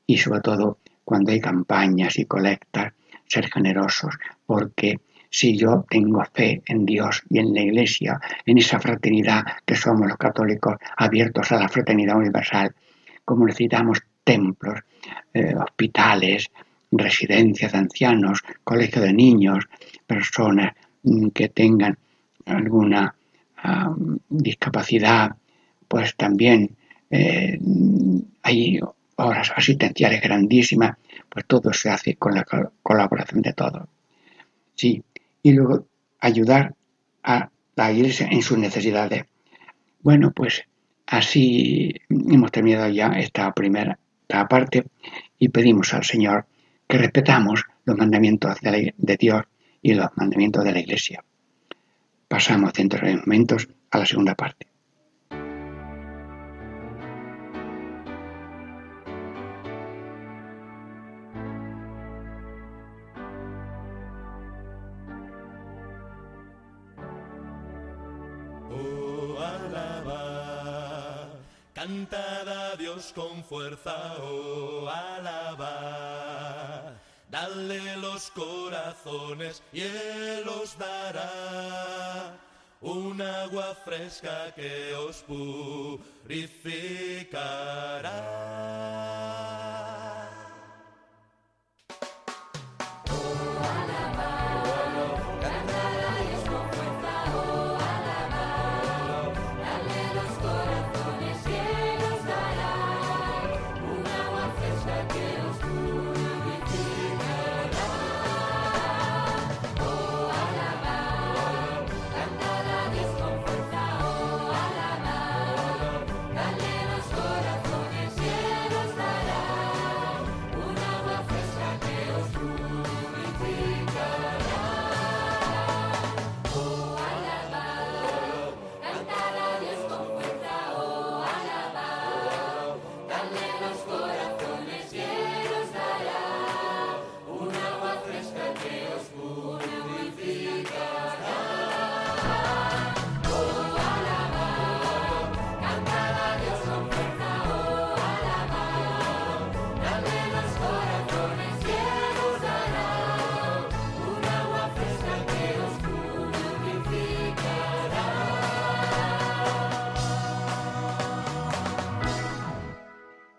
Y 0.06 0.18
sobre 0.18 0.40
todo 0.40 0.78
cuando 1.06 1.30
hay 1.30 1.40
campañas 1.40 2.18
y 2.18 2.24
colectas, 2.24 2.92
ser 3.28 3.48
generosos, 3.48 4.12
porque 4.44 4.98
si 5.30 5.56
yo 5.56 5.84
tengo 5.88 6.20
fe 6.34 6.62
en 6.66 6.84
Dios 6.84 7.22
y 7.30 7.38
en 7.38 7.54
la 7.54 7.60
Iglesia, 7.60 8.20
en 8.44 8.58
esa 8.58 8.80
fraternidad 8.80 9.44
que 9.64 9.76
somos 9.76 10.08
los 10.08 10.16
católicos 10.16 10.74
abiertos 10.96 11.52
a 11.52 11.60
la 11.60 11.68
fraternidad 11.68 12.16
universal, 12.16 12.74
como 13.24 13.46
necesitamos 13.46 14.00
templos, 14.24 14.80
eh, 15.32 15.54
hospitales, 15.54 16.50
residencias 16.90 17.70
de 17.70 17.78
ancianos, 17.78 18.42
colegios 18.64 19.04
de 19.04 19.12
niños, 19.12 19.68
personas 20.08 20.74
mm, 21.04 21.28
que 21.28 21.48
tengan 21.50 21.96
alguna 22.46 23.14
discapacidad, 24.28 25.34
pues 25.88 26.14
también 26.16 26.76
eh, 27.10 27.58
hay 28.42 28.80
horas 29.16 29.52
asistenciales 29.56 30.20
grandísimas, 30.20 30.96
pues 31.28 31.46
todo 31.46 31.72
se 31.72 31.90
hace 31.90 32.16
con 32.16 32.34
la 32.34 32.44
colaboración 32.82 33.42
de 33.42 33.52
todos. 33.52 33.88
Sí, 34.74 35.02
y 35.42 35.52
luego 35.52 35.86
ayudar 36.20 36.74
a 37.22 37.50
la 37.74 37.92
iglesia 37.92 38.28
en 38.30 38.42
sus 38.42 38.58
necesidades. 38.58 39.24
Bueno, 40.00 40.30
pues 40.32 40.64
así 41.06 41.94
hemos 42.08 42.52
terminado 42.52 42.88
ya 42.88 43.08
esta 43.08 43.52
primera 43.52 43.98
parte 44.48 44.84
y 45.38 45.48
pedimos 45.48 45.94
al 45.94 46.04
Señor 46.04 46.46
que 46.88 46.98
respetamos 46.98 47.64
los 47.84 47.96
mandamientos 47.96 48.58
de 48.60 49.16
Dios 49.18 49.42
y 49.82 49.94
los 49.94 50.08
mandamientos 50.16 50.64
de 50.64 50.72
la 50.72 50.80
iglesia. 50.80 51.24
Pasamos 52.28 52.72
dentro 52.72 53.06
de 53.06 53.16
momentos 53.16 53.68
a 53.90 53.98
la 53.98 54.06
segunda 54.06 54.34
parte. 54.34 54.66
Fuerza, 73.48 74.16
oh, 74.22 74.88
alaba 74.88 76.26
Dale 77.30 77.96
los 77.96 78.30
corazones 78.30 79.62
y 79.72 79.82
Él 79.82 80.48
os 80.48 80.78
dará 80.78 82.38
un 82.80 83.20
agua 83.20 83.74
fresca 83.84 84.54
que 84.54 84.94
os 84.94 85.22
purificará. 85.22 86.26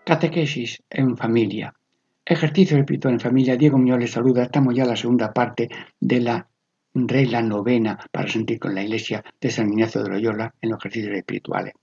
Catequesis 0.08 0.82
en 0.88 1.18
familia. 1.18 1.74
Ejercicio 2.24 2.78
espiritual 2.78 3.12
en 3.12 3.20
familia. 3.20 3.58
Diego 3.58 3.76
Muñoz 3.76 3.98
les 3.98 4.10
saluda. 4.10 4.44
Estamos 4.44 4.74
ya 4.74 4.84
en 4.84 4.88
la 4.88 4.96
segunda 4.96 5.34
parte 5.34 5.68
de 6.00 6.20
la 6.22 6.48
regla 6.94 7.42
novena 7.42 7.98
para 8.10 8.26
sentir 8.26 8.58
con 8.58 8.74
la 8.74 8.82
iglesia 8.82 9.22
de 9.38 9.50
San 9.50 9.68
Ignacio 9.68 10.02
de 10.02 10.08
Loyola 10.08 10.54
en 10.62 10.70
los 10.70 10.78
ejercicios 10.78 11.14
espirituales. 11.14 11.74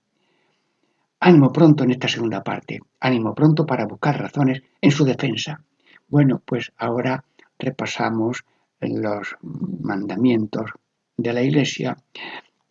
Ánimo 1.20 1.54
pronto 1.54 1.84
en 1.84 1.92
esta 1.92 2.08
segunda 2.08 2.44
parte. 2.44 2.80
Ánimo 3.00 3.36
pronto 3.36 3.64
para 3.64 3.86
buscar 3.86 4.20
razones 4.20 4.64
en 4.82 4.90
su 4.90 5.06
defensa. 5.06 5.64
Bueno, 6.08 6.42
pues 6.44 6.72
ahora 6.78 7.24
repasamos 7.60 8.44
los 8.80 9.36
mandamientos 9.42 10.72
de 11.16 11.32
la 11.32 11.44
iglesia 11.44 11.96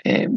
eh, 0.02 0.28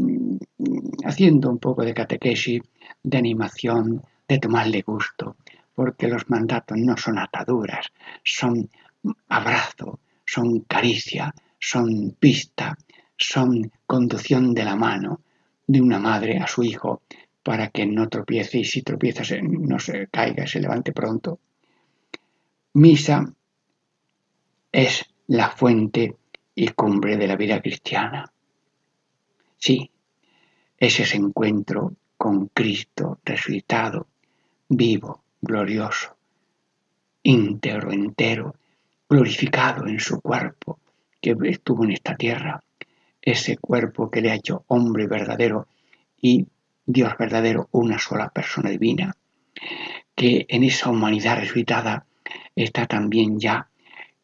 haciendo 1.05 1.49
un 1.49 1.57
poco 1.57 1.83
de 1.83 1.95
catequesis, 1.95 2.61
de 3.01 3.17
animación, 3.17 4.03
de 4.27 4.39
tomarle 4.39 4.81
gusto, 4.81 5.37
porque 5.73 6.07
los 6.07 6.29
mandatos 6.29 6.77
no 6.77 6.97
son 6.97 7.17
ataduras, 7.17 7.87
son 8.23 8.69
abrazo, 9.29 9.99
son 10.25 10.61
caricia, 10.61 11.33
son 11.59 12.15
pista, 12.19 12.77
son 13.17 13.71
conducción 13.85 14.53
de 14.53 14.65
la 14.65 14.75
mano 14.75 15.21
de 15.65 15.81
una 15.81 15.99
madre 15.99 16.37
a 16.37 16.47
su 16.47 16.63
hijo 16.63 17.01
para 17.43 17.69
que 17.69 17.85
no 17.85 18.09
tropiece 18.09 18.59
y 18.59 18.65
si 18.65 18.81
tropieza 18.81 19.23
no 19.41 19.79
se 19.79 20.07
caiga 20.07 20.45
se 20.45 20.59
levante 20.59 20.91
pronto. 20.91 21.39
Misa 22.73 23.33
es 24.71 25.05
la 25.27 25.49
fuente 25.49 26.15
y 26.53 26.67
cumbre 26.69 27.17
de 27.17 27.27
la 27.27 27.35
vida 27.35 27.61
cristiana. 27.61 28.31
Sí, 29.57 29.89
es 30.77 30.99
ese 30.99 31.17
encuentro 31.17 31.95
con 32.17 32.47
Cristo 32.47 33.19
resucitado, 33.23 34.07
vivo, 34.69 35.23
glorioso, 35.41 36.15
íntegro, 37.23 37.91
entero, 37.91 38.55
glorificado 39.09 39.87
en 39.87 39.99
su 39.99 40.21
cuerpo 40.21 40.79
que 41.21 41.35
estuvo 41.45 41.83
en 41.83 41.91
esta 41.91 42.15
tierra, 42.15 42.63
ese 43.21 43.57
cuerpo 43.57 44.09
que 44.09 44.21
le 44.21 44.31
ha 44.31 44.35
hecho 44.35 44.63
hombre 44.67 45.07
verdadero 45.07 45.67
y 46.21 46.45
Dios 46.85 47.13
verdadero, 47.17 47.67
una 47.71 47.99
sola 47.99 48.29
persona 48.29 48.69
divina, 48.69 49.15
que 50.15 50.45
en 50.47 50.63
esa 50.63 50.89
humanidad 50.89 51.39
resucitada 51.39 52.05
está 52.55 52.85
también 52.85 53.39
ya 53.39 53.69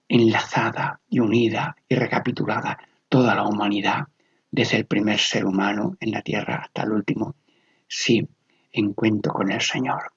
enlazada 0.07 0.99
y 1.09 1.19
unida 1.19 1.75
y 1.89 1.95
recapitulada 1.95 2.77
toda 3.09 3.35
la 3.35 3.43
humanidad, 3.43 4.07
desde 4.49 4.77
el 4.77 4.85
primer 4.85 5.19
ser 5.19 5.45
humano 5.45 5.97
en 5.99 6.11
la 6.11 6.21
tierra 6.21 6.61
hasta 6.63 6.83
el 6.83 6.91
último. 6.91 7.35
Sí, 7.87 8.27
encuentro 8.71 9.33
con 9.33 9.51
el 9.51 9.61
Señor, 9.61 10.12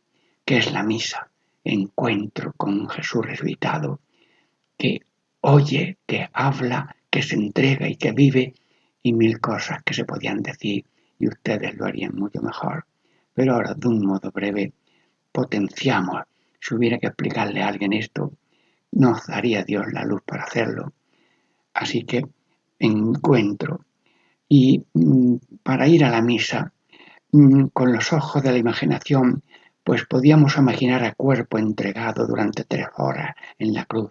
que 0.47 0.59
es 0.59 0.73
la 0.73 0.85
misa, 0.85 1.29
encuentro 1.65 2.53
con 2.57 2.89
Jesús 2.89 3.27
resucitado, 3.27 4.01
que 4.79 5.01
oye, 5.41 5.99
que 6.07 6.29
habla, 6.33 6.97
que 7.11 7.21
se 7.23 7.35
entrega 7.35 7.89
y 7.89 7.97
que 7.97 8.13
vive, 8.13 8.55
y 9.03 9.13
mil 9.13 9.41
cosas 9.41 9.83
que 9.85 9.93
se 9.93 10.05
podían 10.05 10.43
decir 10.43 10.85
y 11.19 11.29
ustedes 11.29 11.77
lo 11.77 11.87
harían 11.87 12.15
mucho 12.15 12.41
mejor. 12.43 12.87
Pero 13.35 13.55
ahora, 13.55 13.75
de 13.75 13.89
un 13.89 14.07
modo 14.07 14.31
breve, 14.31 14.73
potenciamos. 15.33 16.23
Si 16.61 16.75
hubiera 16.75 16.99
que 16.99 17.09
explicarle 17.09 17.63
a 17.63 17.69
alguien 17.69 17.93
esto, 17.93 18.33
nos 18.93 19.27
daría 19.27 19.65
Dios 19.65 19.87
la 19.93 20.05
luz 20.05 20.23
para 20.25 20.45
hacerlo. 20.45 20.93
Así 21.75 22.05
que 22.05 22.25
encuentro. 22.79 23.85
Y 24.49 24.85
mm, 24.95 25.37
para 25.63 25.89
ir 25.89 26.05
a 26.05 26.11
la 26.11 26.23
misa, 26.23 26.73
mm, 27.33 27.67
con 27.73 27.93
los 27.93 28.13
ojos 28.13 28.43
de 28.43 28.53
la 28.53 28.59
imaginación, 28.59 29.43
pues 29.87 30.05
podíamos 30.05 30.57
imaginar 30.57 31.05
a 31.05 31.15
cuerpo 31.15 31.59
entregado 31.59 32.27
durante 32.27 32.65
tres 32.65 32.89
horas 32.97 33.37
en 33.57 33.73
la 33.73 33.85
cruz, 33.85 34.11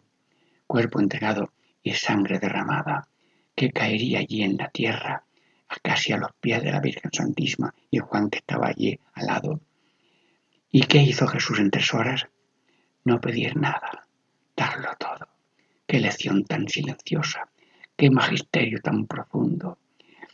cuerpo 0.68 1.02
entregado 1.02 1.52
y 1.84 1.92
sangre 1.92 2.40
derramada, 2.40 3.10
que 3.54 3.74
caería 3.74 4.20
allí 4.20 4.44
en 4.44 4.56
la 4.56 4.70
tierra 4.70 5.26
casi 5.84 6.14
a 6.14 6.18
los 6.18 6.32
pies 6.40 6.64
de 6.64 6.72
la 6.72 6.80
Virgen 6.80 7.12
Santísima 7.12 7.76
y 7.92 7.98
Juan 7.98 8.30
que 8.30 8.38
estaba 8.38 8.68
allí 8.68 8.98
al 9.16 9.26
lado. 9.26 9.60
¿Y 10.72 10.84
qué 10.84 11.00
hizo 11.00 11.28
Jesús 11.28 11.60
en 11.60 11.72
tres 11.72 11.94
horas? 11.94 12.26
No 13.04 13.20
pedir 13.20 13.58
nada, 13.58 14.08
darlo 14.56 14.92
todo. 14.98 15.28
Qué 15.86 16.00
lección 16.00 16.46
tan 16.46 16.70
silenciosa, 16.70 17.50
qué 17.98 18.10
magisterio 18.10 18.80
tan 18.82 19.08
profundo. 19.08 19.78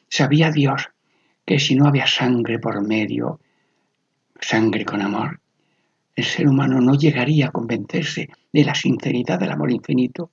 Sabía 0.08 0.51
Dios 0.51 0.91
que 1.43 1.58
si 1.58 1.73
no 1.73 1.88
había 1.88 2.06
sangre 2.06 2.60
por 2.60 2.80
medio, 2.88 3.39
sangre 4.41 4.84
con 4.84 5.01
amor, 5.01 5.39
el 6.15 6.25
ser 6.25 6.47
humano 6.47 6.82
no 6.82 6.93
llegaría 6.95 7.47
a 7.47 7.51
convencerse 7.51 8.30
de 8.51 8.65
la 8.65 8.75
sinceridad 8.75 9.39
del 9.39 9.51
amor 9.51 9.71
infinito. 9.71 10.32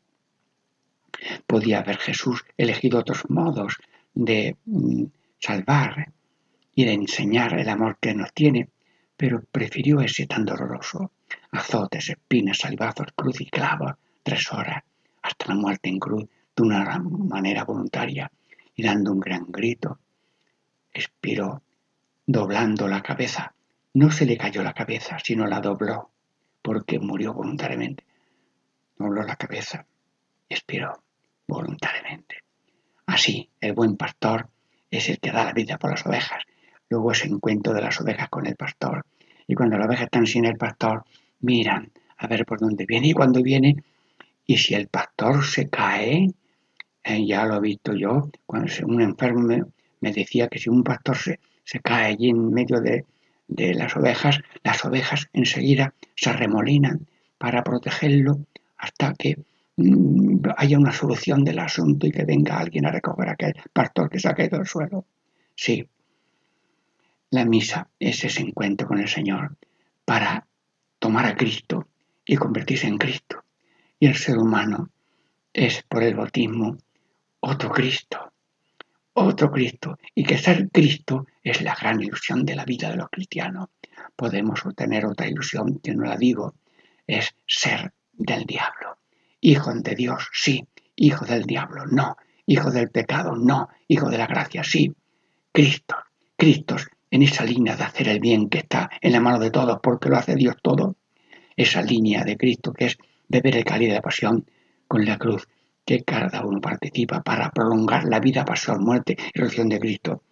Podía 1.46 1.80
haber 1.80 1.98
Jesús 1.98 2.44
elegido 2.56 2.98
otros 2.98 3.28
modos 3.30 3.76
de 4.14 4.56
mm, 4.64 5.04
salvar 5.38 6.12
y 6.74 6.84
de 6.84 6.92
enseñar 6.92 7.58
el 7.58 7.68
amor 7.68 7.98
que 8.00 8.14
nos 8.14 8.32
tiene, 8.32 8.70
pero 9.16 9.42
prefirió 9.50 10.00
ese 10.00 10.26
tan 10.26 10.44
doloroso. 10.44 11.12
Azotes, 11.52 12.10
espinas, 12.10 12.58
salvazos, 12.58 13.08
cruz 13.14 13.40
y 13.40 13.46
clava, 13.46 13.98
tres 14.22 14.52
horas, 14.52 14.82
hasta 15.22 15.46
la 15.46 15.54
muerte 15.54 15.88
en 15.88 15.98
cruz, 15.98 16.24
de 16.56 16.62
una 16.62 16.98
manera 16.98 17.64
voluntaria, 17.64 18.30
y 18.74 18.82
dando 18.82 19.12
un 19.12 19.20
gran 19.20 19.46
grito, 19.48 19.98
expiró, 20.92 21.62
doblando 22.26 22.88
la 22.88 23.02
cabeza. 23.02 23.54
No 23.98 24.12
se 24.12 24.26
le 24.26 24.38
cayó 24.38 24.62
la 24.62 24.74
cabeza, 24.74 25.18
sino 25.18 25.44
la 25.44 25.58
dobló, 25.58 26.12
porque 26.62 27.00
murió 27.00 27.34
voluntariamente. 27.34 28.04
Dobló 28.96 29.24
la 29.24 29.34
cabeza, 29.34 29.84
expiró 30.48 31.02
voluntariamente. 31.48 32.36
Así, 33.06 33.50
el 33.60 33.72
buen 33.72 33.96
pastor 33.96 34.50
es 34.88 35.08
el 35.08 35.18
que 35.18 35.32
da 35.32 35.46
la 35.46 35.52
vida 35.52 35.78
por 35.78 35.90
las 35.90 36.06
ovejas. 36.06 36.44
Luego 36.88 37.10
ese 37.10 37.26
encuentro 37.26 37.74
de 37.74 37.80
las 37.80 38.00
ovejas 38.00 38.28
con 38.28 38.46
el 38.46 38.54
pastor. 38.54 39.04
Y 39.48 39.56
cuando 39.56 39.76
las 39.76 39.88
ovejas 39.88 40.04
están 40.04 40.28
sin 40.28 40.44
el 40.44 40.56
pastor, 40.56 41.02
miran 41.40 41.90
a 42.18 42.28
ver 42.28 42.46
por 42.46 42.60
dónde 42.60 42.86
viene. 42.86 43.08
Y 43.08 43.14
cuando 43.14 43.42
viene, 43.42 43.82
y 44.46 44.58
si 44.58 44.74
el 44.74 44.86
pastor 44.86 45.44
se 45.44 45.68
cae, 45.68 46.28
eh, 47.02 47.26
ya 47.26 47.46
lo 47.46 47.56
he 47.56 47.60
visto 47.60 47.92
yo, 47.94 48.30
cuando 48.46 48.70
un 48.86 49.02
enfermo 49.02 49.40
me, 50.00 50.12
decía 50.12 50.46
que 50.46 50.60
si 50.60 50.70
un 50.70 50.84
pastor 50.84 51.16
se, 51.16 51.40
se 51.64 51.80
cae 51.80 52.12
allí 52.12 52.28
en 52.28 52.52
medio 52.52 52.80
de, 52.80 53.04
de 53.48 53.74
las 53.74 53.96
ovejas, 53.96 54.40
las 54.62 54.84
ovejas 54.84 55.28
enseguida 55.32 55.94
se 56.14 56.32
remolinan 56.32 57.06
para 57.38 57.64
protegerlo 57.64 58.40
hasta 58.76 59.14
que 59.14 59.38
Mm, 59.80 60.40
haya 60.56 60.76
una 60.76 60.92
solución 60.92 61.44
del 61.44 61.60
asunto 61.60 62.08
y 62.08 62.10
que 62.10 62.24
venga 62.24 62.58
alguien 62.58 62.84
a 62.84 62.90
recoger 62.90 63.28
aquel 63.28 63.54
pastor 63.72 64.10
que 64.10 64.18
se 64.18 64.28
ha 64.28 64.34
caído 64.34 64.58
del 64.58 64.66
suelo. 64.66 65.06
Sí, 65.54 65.88
la 67.30 67.44
misa 67.44 67.88
es 68.00 68.24
ese 68.24 68.42
encuentro 68.42 68.88
con 68.88 68.98
el 68.98 69.06
Señor 69.06 69.56
para 70.04 70.48
tomar 70.98 71.26
a 71.26 71.36
Cristo 71.36 71.86
y 72.26 72.34
convertirse 72.34 72.88
en 72.88 72.98
Cristo. 72.98 73.44
Y 74.00 74.08
el 74.08 74.16
ser 74.16 74.38
humano 74.38 74.90
es 75.52 75.84
por 75.84 76.02
el 76.02 76.16
bautismo 76.16 76.76
otro 77.38 77.70
Cristo, 77.70 78.32
otro 79.24 79.50
Cristo. 79.50 79.98
Y 80.14 80.24
que 80.24 80.38
ser 80.38 80.70
Cristo 80.70 81.26
es 81.42 81.62
la 81.62 81.74
gran 81.74 82.00
ilusión 82.00 82.44
de 82.44 82.56
la 82.56 82.64
vida 82.64 82.90
de 82.90 82.96
los 82.96 83.10
cristianos. 83.10 83.68
Podemos 84.16 84.64
obtener 84.64 85.06
otra 85.06 85.28
ilusión 85.28 85.78
que 85.78 85.94
no 85.94 86.04
la 86.04 86.16
digo, 86.16 86.54
es 87.06 87.34
ser 87.46 87.92
del 88.12 88.44
diablo. 88.44 88.98
Hijo 89.40 89.72
de 89.74 89.94
Dios, 89.94 90.28
sí. 90.32 90.66
Hijo 90.96 91.24
del 91.24 91.44
diablo, 91.44 91.86
no. 91.86 92.16
Hijo 92.46 92.70
del 92.70 92.90
pecado, 92.90 93.36
no. 93.36 93.68
Hijo 93.86 94.10
de 94.10 94.18
la 94.18 94.26
gracia, 94.26 94.64
sí. 94.64 94.92
Cristo, 95.52 95.96
Cristo, 96.36 96.76
en 97.10 97.22
esa 97.22 97.44
línea 97.44 97.76
de 97.76 97.84
hacer 97.84 98.08
el 98.08 98.20
bien 98.20 98.48
que 98.48 98.58
está 98.58 98.90
en 99.00 99.12
la 99.12 99.20
mano 99.20 99.38
de 99.38 99.50
todos, 99.50 99.78
porque 99.82 100.08
lo 100.08 100.16
hace 100.16 100.34
Dios 100.34 100.56
todo. 100.62 100.96
Esa 101.56 101.82
línea 101.82 102.24
de 102.24 102.36
Cristo 102.36 102.72
que 102.72 102.86
es 102.86 102.98
beber 103.28 103.56
el 103.56 103.64
cáliz 103.64 103.88
de 103.88 103.94
la 103.94 104.02
pasión 104.02 104.46
con 104.86 105.04
la 105.04 105.18
cruz, 105.18 105.48
que 105.88 106.04
cada 106.04 106.44
uno 106.44 106.60
participa 106.60 107.22
para 107.22 107.50
prolongar 107.50 108.04
la 108.04 108.20
vida, 108.20 108.44
pasión, 108.44 108.84
muerte 108.84 109.16
y 109.16 109.38
resurrección 109.38 109.70
de 109.70 109.80
Cristo. 109.80 110.22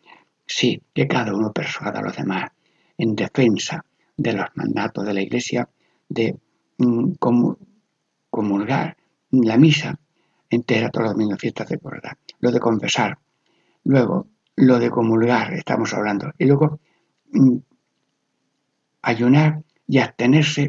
Sí, 0.47 0.83
que 0.93 1.09
cada 1.09 1.35
uno 1.35 1.51
persuada 1.51 2.01
a 2.01 2.03
los 2.03 2.15
demás 2.15 2.51
en 2.99 3.17
defensa 3.17 3.83
de 4.19 4.35
los 4.35 4.49
mandatos 4.55 5.07
de 5.07 5.15
la 5.15 5.23
Iglesia 5.23 5.67
de 6.11 6.37
mm, 6.77 7.13
comulgar 8.29 8.99
la 9.31 9.57
misa 9.57 9.99
entera 10.51 10.91
todas 10.91 11.09
las 11.09 11.17
mismas 11.17 11.41
fiestas 11.41 11.71
de 11.71 11.81
verdad. 11.83 12.19
Lo 12.41 12.53
de 12.53 12.61
confesar. 12.61 13.17
Luego, 13.85 14.27
lo 14.57 14.79
de 14.79 14.91
comulgar, 14.91 15.55
estamos 15.55 15.95
hablando. 15.95 16.33
Y 16.37 16.45
luego, 16.45 16.81
mm, 17.33 17.57
ayunar 19.01 19.63
y 19.89 20.01
abstenerse 20.01 20.69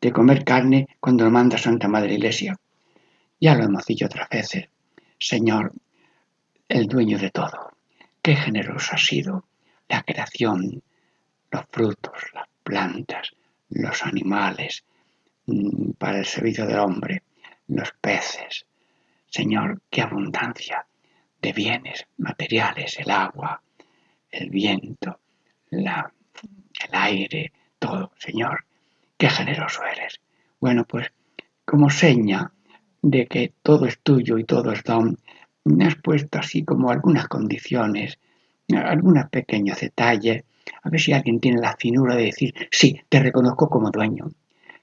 de 0.00 0.12
comer 0.12 0.44
carne 0.44 0.88
cuando 0.98 1.24
lo 1.24 1.30
manda 1.30 1.58
Santa 1.58 1.88
Madre 1.88 2.14
Iglesia. 2.14 2.56
Ya 3.40 3.54
lo 3.54 3.64
hemos 3.64 3.86
dicho 3.86 4.04
otras 4.04 4.28
veces. 4.28 4.68
Señor, 5.18 5.72
el 6.68 6.86
dueño 6.86 7.18
de 7.18 7.30
todo, 7.30 7.72
qué 8.20 8.36
generoso 8.36 8.94
ha 8.94 8.98
sido 8.98 9.46
la 9.88 10.02
creación, 10.02 10.82
los 11.50 11.64
frutos, 11.70 12.12
las 12.34 12.46
plantas, 12.62 13.30
los 13.70 14.02
animales 14.02 14.84
mm, 15.46 15.92
para 15.92 16.18
el 16.18 16.26
servicio 16.26 16.66
del 16.66 16.80
hombre, 16.80 17.22
los 17.68 17.92
peces. 18.00 18.66
Señor, 19.26 19.80
qué 19.88 20.02
abundancia 20.02 20.86
de 21.40 21.52
bienes 21.54 22.06
materiales, 22.18 22.98
el 22.98 23.10
agua, 23.10 23.62
el 24.30 24.50
viento, 24.50 25.18
la, 25.70 26.12
el 26.84 26.90
aire, 26.92 27.52
todo. 27.78 28.12
Señor, 28.18 28.66
qué 29.16 29.30
generoso 29.30 29.82
eres. 29.84 30.20
Bueno, 30.60 30.84
pues 30.84 31.10
como 31.64 31.88
seña 31.88 32.52
de 33.02 33.26
que 33.26 33.52
todo 33.62 33.86
es 33.86 33.98
tuyo 34.00 34.38
y 34.38 34.44
todo 34.44 34.72
es 34.72 34.82
don, 34.84 35.18
has 35.80 35.94
puesto 35.96 36.38
así 36.38 36.64
como 36.64 36.90
algunas 36.90 37.28
condiciones, 37.28 38.18
algunos 38.68 39.28
pequeños 39.30 39.80
detalles, 39.80 40.44
a 40.82 40.90
ver 40.90 41.00
si 41.00 41.12
alguien 41.12 41.40
tiene 41.40 41.60
la 41.60 41.76
finura 41.76 42.14
de 42.16 42.24
decir, 42.24 42.54
sí, 42.70 43.00
te 43.08 43.20
reconozco 43.20 43.68
como 43.68 43.90
dueño, 43.90 44.30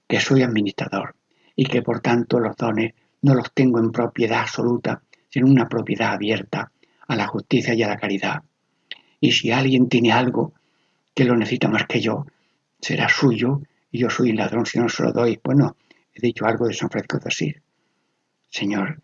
que 0.08 0.20
soy 0.20 0.42
administrador 0.42 1.16
y 1.56 1.66
que 1.66 1.82
por 1.82 2.02
tanto 2.02 2.40
los 2.40 2.56
dones 2.56 2.94
no 3.22 3.34
los 3.34 3.52
tengo 3.54 3.80
en 3.80 3.92
propiedad 3.92 4.42
absoluta, 4.42 5.02
sino 5.30 5.48
una 5.48 5.68
propiedad 5.68 6.14
abierta 6.14 6.72
a 7.08 7.16
la 7.16 7.28
justicia 7.28 7.74
y 7.74 7.84
a 7.84 7.88
la 7.88 7.98
caridad. 7.98 8.44
Y 9.20 9.32
si 9.32 9.52
alguien 9.52 9.90
tiene 9.90 10.12
algo 10.12 10.54
que 11.14 11.26
lo 11.26 11.36
necesita 11.36 11.68
más 11.68 11.88
que 11.88 12.00
yo, 12.00 12.26
será 12.80 13.10
suyo 13.10 13.62
y 13.92 14.00
yo 14.00 14.10
soy 14.10 14.32
un 14.32 14.38
ladrón 14.38 14.66
si 14.66 14.80
no 14.80 14.88
se 14.88 15.04
lo 15.04 15.12
doy. 15.12 15.40
Bueno, 15.44 15.76
he 16.14 16.22
dicho 16.22 16.46
algo 16.46 16.68
de 16.68 16.74
San 16.74 16.90
Francisco 16.90 17.18
de 17.18 17.28
Asís. 17.28 17.56
Señor, 18.50 19.02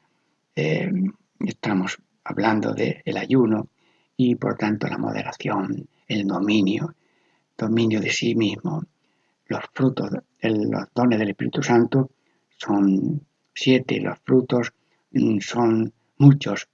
eh, 0.56 0.91
estamos 1.39 1.97
hablando 2.23 2.73
del 2.73 3.17
ayuno 3.17 3.67
y 4.15 4.36
por 4.36 4.56
tanto 4.56 4.88
la 4.88 4.97
moderación, 4.97 5.88
el 6.08 6.25
dominio, 6.25 6.95
dominio 7.58 7.99
de 7.99 8.12
sí 8.12 8.36
mismo. 8.36 8.84
Los 9.47 9.63
frutos, 9.73 10.10
los 10.41 10.84
dones 10.93 11.19
del 11.19 11.29
Espíritu 11.29 11.62
Santo 11.62 12.12
son 12.58 13.21
siete, 13.53 13.99
los 13.99 14.19
frutos 14.19 14.73
mm, 15.12 15.39
son 15.39 15.93
muchos. 16.17 16.67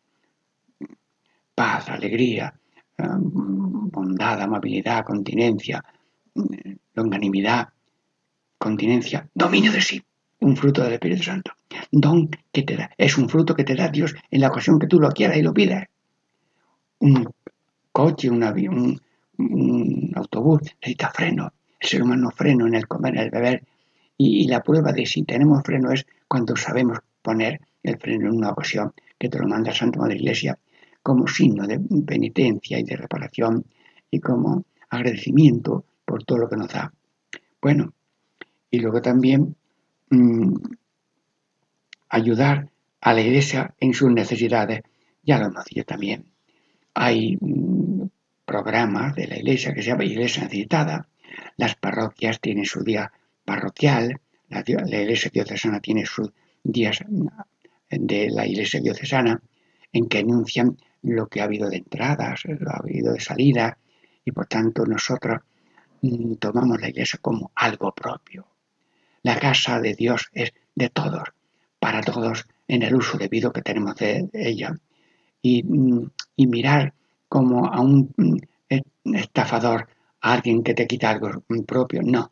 Paz, 1.55 1.89
alegría, 1.89 2.53
em, 2.97 3.89
bondad, 3.89 4.41
amabilidad, 4.41 5.03
continencia, 5.03 5.83
mm, 6.35 6.73
longanimidad, 6.93 7.69
continencia, 8.57 9.27
dominio 9.33 9.71
de 9.71 9.81
sí, 9.81 10.01
un 10.39 10.55
fruto 10.55 10.83
del 10.83 10.93
Espíritu 10.93 11.23
Santo. 11.23 11.51
Don 11.91 12.29
que 12.51 12.63
te 12.63 12.75
da, 12.75 12.89
es 12.97 13.17
un 13.17 13.29
fruto 13.29 13.55
que 13.55 13.63
te 13.63 13.75
da 13.75 13.89
Dios 13.89 14.15
en 14.31 14.41
la 14.41 14.47
ocasión 14.47 14.79
que 14.79 14.87
tú 14.87 14.99
lo 14.99 15.09
quieras 15.11 15.37
y 15.37 15.41
lo 15.41 15.53
pidas. 15.53 15.87
Un 16.99 17.29
coche, 17.91 18.29
un 18.29 18.43
avión, 18.43 19.01
un 19.37 20.11
autobús 20.15 20.61
necesita 20.81 21.09
freno. 21.11 21.53
El 21.79 21.87
ser 21.87 22.03
humano 22.03 22.29
freno 22.31 22.67
en 22.67 22.75
el 22.75 22.87
comer, 22.87 23.15
en 23.15 23.21
el 23.21 23.29
beber. 23.29 23.63
Y, 24.17 24.47
la 24.47 24.61
prueba 24.61 24.91
de 24.91 25.05
si 25.05 25.23
tenemos 25.23 25.63
freno 25.63 25.91
es 25.91 26.05
cuando 26.27 26.55
sabemos 26.55 26.99
poner 27.21 27.61
el 27.83 27.97
freno 27.97 28.27
en 28.27 28.35
una 28.35 28.51
ocasión, 28.51 28.93
que 29.17 29.29
te 29.29 29.39
lo 29.39 29.47
manda 29.47 29.73
Santo 29.73 30.05
la 30.05 30.13
Iglesia, 30.13 30.57
como 31.01 31.27
signo 31.27 31.65
de 31.65 31.79
penitencia 32.05 32.79
y 32.79 32.83
de 32.83 32.97
reparación 32.97 33.65
y 34.11 34.19
como 34.19 34.65
agradecimiento 34.89 35.85
por 36.03 36.23
todo 36.23 36.39
lo 36.39 36.49
que 36.49 36.57
nos 36.57 36.67
da. 36.67 36.91
Bueno, 37.61 37.93
y 38.69 38.79
luego 38.79 39.01
también 39.01 39.55
mmm, 40.09 40.55
ayudar 42.09 42.69
a 43.01 43.13
la 43.13 43.21
Iglesia 43.21 43.73
en 43.79 43.93
sus 43.93 44.11
necesidades, 44.11 44.81
ya 45.23 45.39
lo 45.39 45.47
hemos 45.47 45.65
dicho 45.65 45.85
también. 45.85 46.25
Hay 46.93 47.37
mmm, 47.39 48.07
programas 48.49 49.13
de 49.13 49.27
la 49.27 49.37
iglesia 49.37 49.75
que 49.75 49.83
se 49.83 49.89
llama 49.89 50.05
Iglesia 50.05 50.41
Necesitada. 50.41 51.07
Las 51.57 51.75
parroquias 51.75 52.41
tienen 52.41 52.65
su 52.65 52.83
día 52.83 53.11
parroquial, 53.45 54.19
la, 54.49 54.63
iglesia 54.65 55.29
diocesana 55.31 55.79
tiene 55.79 56.03
sus 56.07 56.31
días 56.63 57.03
de 57.91 58.29
la 58.31 58.47
iglesia 58.47 58.79
diocesana 58.81 59.39
en 59.93 60.07
que 60.07 60.17
anuncian 60.17 60.77
lo 61.03 61.27
que 61.27 61.41
ha 61.41 61.43
habido 61.43 61.69
de 61.69 61.77
entradas, 61.77 62.41
lo 62.45 62.71
ha 62.71 62.77
habido 62.77 63.13
de 63.13 63.19
salida 63.19 63.77
y 64.25 64.31
por 64.31 64.47
tanto 64.47 64.83
nosotros 64.83 65.41
mm, 66.01 66.33
tomamos 66.35 66.81
la 66.81 66.89
iglesia 66.89 67.19
como 67.21 67.51
algo 67.53 67.91
propio. 67.93 68.47
La 69.23 69.39
casa 69.39 69.79
de 69.79 69.93
Dios 69.93 70.29
es 70.33 70.53
de 70.75 70.89
todos, 70.89 71.29
para 71.79 72.01
todos 72.01 72.47
en 72.67 72.83
el 72.83 72.95
uso 72.95 73.17
debido 73.17 73.51
que 73.51 73.61
tenemos 73.61 73.95
de 73.95 74.29
ella. 74.33 74.75
Y, 75.41 75.63
mm, 75.63 76.09
y 76.35 76.47
mirar 76.47 76.93
como 77.27 77.67
a 77.67 77.79
un 77.79 78.13
estafador, 79.03 79.87
a 80.21 80.33
alguien 80.33 80.63
que 80.63 80.73
te 80.73 80.87
quita 80.87 81.11
algo 81.11 81.43
propio. 81.65 82.01
No, 82.03 82.31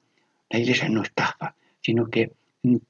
la 0.50 0.60
iglesia 0.60 0.90
no 0.90 1.04
estafa, 1.04 1.56
sino 1.82 2.08
que 2.08 2.34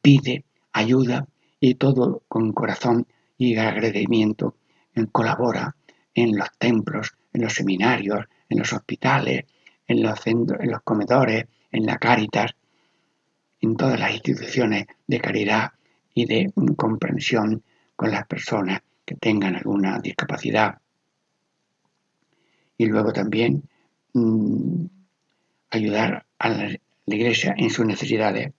pide 0.02 0.46
ayuda 0.74 1.28
y 1.60 1.76
todo 1.76 2.24
con 2.28 2.54
corazón 2.54 3.08
y 3.38 3.56
agradecimiento 3.58 4.56
colabora 5.06 5.76
en 6.16 6.36
los 6.36 6.50
templos, 6.58 7.16
en 7.34 7.42
los 7.44 7.54
seminarios, 7.54 8.26
en 8.50 8.60
los 8.60 8.74
hospitales, 8.74 9.46
en 9.88 10.02
los, 10.02 10.20
centros, 10.20 10.60
en 10.60 10.72
los 10.72 10.82
comedores, 10.82 11.46
en 11.72 11.86
la 11.86 11.98
Cáritas, 11.98 12.56
en 13.62 13.76
todas 13.76 14.00
las 14.00 14.14
instituciones 14.14 14.86
de 15.08 15.20
caridad 15.20 15.72
y 16.14 16.26
de 16.26 16.52
comprensión 16.76 17.64
con 17.96 18.12
las 18.12 18.26
personas 18.28 18.82
que 19.06 19.16
tengan 19.16 19.56
alguna 19.56 20.00
discapacidad 20.00 20.80
y 22.78 22.86
luego 22.86 23.12
también 23.12 23.64
mmm, 24.14 24.86
ayudar 25.72 26.26
a 26.40 26.50
la, 26.50 26.78
iglesia 27.06 27.56
en 27.58 27.70
sus 27.70 27.86
necesidades. 27.86 28.52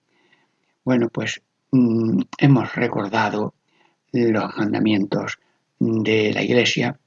Bueno, 0.83 1.09
pues 1.09 1.41
mmm, 1.71 2.21
hemos 2.37 2.75
recordado 2.75 3.53
los 4.11 4.57
mandamientos 4.57 5.37
de 5.79 6.33
la 6.33 6.41
iglesia 6.41 6.99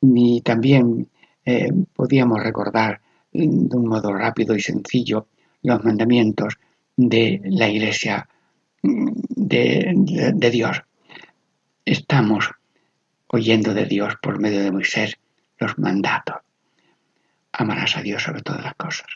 y 0.00 0.40
también 0.42 1.08
eh, 1.44 1.70
podíamos 1.94 2.42
recordar 2.42 3.00
de 3.32 3.46
un 3.46 3.86
modo 3.86 4.12
rápido 4.12 4.56
y 4.56 4.60
sencillo 4.60 5.28
los 5.62 5.84
mandamientos 5.84 6.58
de 7.08 7.40
la 7.44 7.68
iglesia 7.68 8.28
de, 8.82 9.92
de, 9.94 10.32
de 10.34 10.50
Dios. 10.50 10.82
Estamos 11.84 12.50
oyendo 13.28 13.74
de 13.74 13.86
Dios 13.86 14.14
por 14.22 14.38
medio 14.38 14.62
de 14.62 14.72
Moisés 14.72 15.18
los 15.58 15.78
mandatos 15.78 16.36
amarás 17.52 17.96
a 17.96 18.02
Dios 18.02 18.22
sobre 18.22 18.42
todas 18.42 18.62
las 18.62 18.74
cosas. 18.74 19.06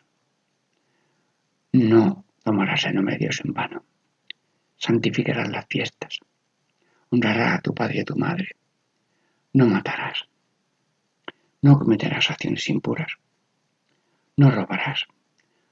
No 1.72 2.24
tomarás 2.42 2.84
el 2.84 2.94
nombre 2.94 3.14
de 3.14 3.20
Dios 3.20 3.40
en 3.44 3.52
vano. 3.52 3.84
Santificarás 4.76 5.48
las 5.48 5.66
fiestas. 5.66 6.20
Honrarás 7.10 7.58
a 7.58 7.62
tu 7.62 7.74
padre 7.74 7.98
y 7.98 8.00
a 8.00 8.04
tu 8.04 8.16
madre. 8.16 8.50
No 9.52 9.66
matarás. 9.66 10.28
No 11.62 11.78
cometerás 11.78 12.30
acciones 12.30 12.68
impuras. 12.68 13.12
No 14.36 14.50
robarás. 14.50 15.04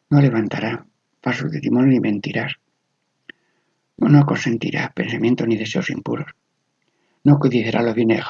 No 0.09 0.21
levantarás 0.21 0.81
falsos 1.23 1.51
testimonio 1.51 1.93
ni 1.93 2.01
mentirás. 2.01 2.55
No 3.99 4.27
consentirás 4.27 4.93
pensamientos 4.93 5.47
ni 5.47 5.57
deseos 5.57 5.91
impuros. 5.91 6.33
No 7.25 7.39
codiciarás 7.39 7.85
los 7.85 7.95
bienes 7.95 8.25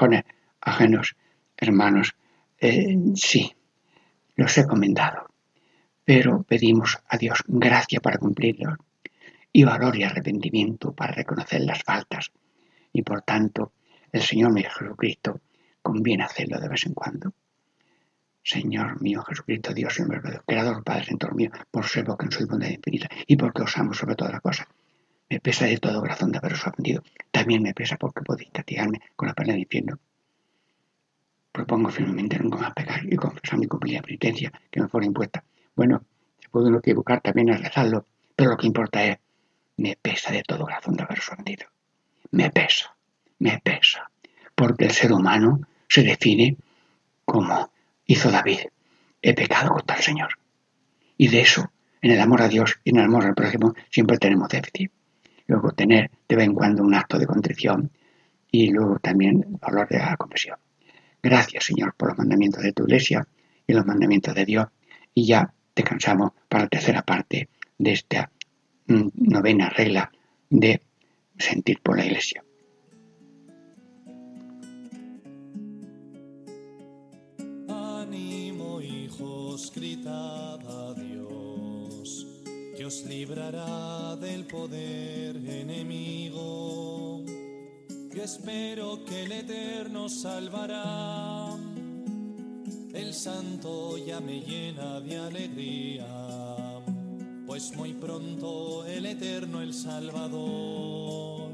ajenos, 0.60 1.16
hermanos. 1.56 2.14
Eh, 2.60 2.96
sí, 3.14 3.54
los 4.36 4.56
he 4.58 4.66
comendado, 4.66 5.30
pero 6.04 6.42
pedimos 6.42 6.98
a 7.08 7.16
Dios 7.16 7.42
gracia 7.46 8.00
para 8.00 8.18
cumplirlos 8.18 8.76
y 9.52 9.64
valor 9.64 9.96
y 9.96 10.04
arrepentimiento 10.04 10.92
para 10.92 11.12
reconocer 11.12 11.62
las 11.62 11.82
faltas 11.82 12.30
y 12.92 13.02
por 13.02 13.22
tanto 13.22 13.72
el 14.12 14.22
Señor 14.22 14.52
mío 14.52 14.68
Jesucristo 14.70 15.40
conviene 15.80 16.24
hacerlo 16.24 16.60
de 16.60 16.68
vez 16.68 16.86
en 16.86 16.94
cuando. 16.94 17.32
Señor 18.42 19.00
mío 19.00 19.22
Jesucristo, 19.22 19.72
Dios 19.72 19.98
y 19.98 20.04
verdadero, 20.04 20.42
Creador, 20.46 20.82
Padre, 20.82 21.04
Señor 21.04 21.34
mío, 21.34 21.50
por 21.70 21.86
ser 21.86 22.04
que 22.04 22.30
soy 22.30 22.46
bondad 22.46 22.68
infinita 22.68 23.08
y 23.26 23.36
porque 23.36 23.62
os 23.62 23.76
amo 23.78 23.94
sobre 23.94 24.14
todas 24.14 24.32
las 24.32 24.42
cosas. 24.42 24.66
Me 25.30 25.40
pesa 25.40 25.66
de 25.66 25.78
todo 25.78 26.00
corazón 26.00 26.32
de 26.32 26.38
haberos 26.38 26.66
ofendido. 26.66 27.02
También 27.30 27.62
me 27.62 27.74
pesa 27.74 27.96
porque 27.96 28.20
podéis 28.22 28.50
castigarme 28.50 29.00
con 29.16 29.28
la 29.28 29.34
pena 29.34 29.52
del 29.52 29.62
infierno 29.62 29.98
propongo 31.52 31.90
firmemente 31.90 32.38
nunca 32.38 32.56
más 32.58 32.72
pecar 32.72 33.00
y 33.04 33.16
confesar 33.16 33.58
mi 33.58 33.66
cumplida 33.66 34.00
penitencia 34.00 34.50
que 34.70 34.80
me 34.80 34.88
fuera 34.88 35.06
impuesta. 35.06 35.44
Bueno, 35.76 36.02
se 36.40 36.48
puede 36.48 36.68
uno 36.68 36.78
equivocar 36.78 37.20
también 37.20 37.50
al 37.50 37.62
rezarlo, 37.62 38.06
pero 38.34 38.50
lo 38.50 38.56
que 38.56 38.66
importa 38.66 39.04
es, 39.04 39.18
me 39.76 39.96
pesa 40.00 40.32
de 40.32 40.42
todo 40.42 40.64
corazón 40.64 40.94
de 40.96 41.02
haber 41.02 41.18
ofendido. 41.18 41.66
Me 42.30 42.50
pesa, 42.50 42.96
me 43.38 43.60
pesa, 43.62 44.10
porque 44.54 44.86
el 44.86 44.92
ser 44.92 45.12
humano 45.12 45.60
se 45.88 46.02
define 46.02 46.56
como 47.24 47.70
hizo 48.06 48.30
David, 48.30 48.60
he 49.20 49.34
pecado 49.34 49.70
contra 49.70 49.96
el 49.96 50.02
Señor. 50.02 50.30
Y 51.16 51.28
de 51.28 51.40
eso, 51.40 51.72
en 52.00 52.10
el 52.10 52.20
amor 52.20 52.42
a 52.42 52.48
Dios 52.48 52.80
y 52.84 52.90
en 52.90 52.98
el 52.98 53.04
amor 53.04 53.24
al 53.24 53.34
prójimo, 53.34 53.74
siempre 53.90 54.18
tenemos 54.18 54.48
déficit. 54.48 54.90
Luego 55.46 55.72
tener 55.72 56.10
de 56.28 56.36
vez 56.36 56.46
en 56.46 56.54
cuando 56.54 56.82
un 56.82 56.94
acto 56.94 57.18
de 57.18 57.26
contrición 57.26 57.90
y 58.50 58.70
luego 58.70 58.98
también 58.98 59.58
valor 59.60 59.88
de 59.88 59.98
la 59.98 60.16
confesión. 60.16 60.56
Gracias, 61.22 61.64
Señor, 61.64 61.94
por 61.94 62.08
los 62.08 62.18
mandamientos 62.18 62.62
de 62.62 62.72
tu 62.72 62.84
iglesia 62.84 63.26
y 63.66 63.72
los 63.72 63.86
mandamientos 63.86 64.34
de 64.34 64.44
Dios. 64.44 64.66
Y 65.14 65.26
ya 65.26 65.52
descansamos 65.74 66.32
para 66.48 66.64
la 66.64 66.68
tercera 66.68 67.02
parte 67.02 67.48
de 67.78 67.92
esta 67.92 68.30
mm, 68.86 69.08
novena 69.14 69.68
regla 69.68 70.10
de 70.50 70.82
sentir 71.38 71.80
por 71.80 71.96
la 71.96 72.04
iglesia. 72.04 72.42
Librará 83.00 84.16
del 84.16 84.44
poder 84.46 85.36
enemigo. 85.36 87.24
Yo 88.14 88.22
espero 88.22 89.04
que 89.04 89.24
el 89.24 89.32
Eterno 89.32 90.08
salvará. 90.08 91.56
El 92.92 93.14
santo 93.14 93.96
ya 93.96 94.20
me 94.20 94.40
llena 94.40 95.00
de 95.00 95.16
alegría, 95.16 96.06
pues 97.46 97.74
muy 97.74 97.94
pronto 97.94 98.84
el 98.86 99.06
Eterno, 99.06 99.62
el 99.62 99.72
Salvador, 99.72 101.50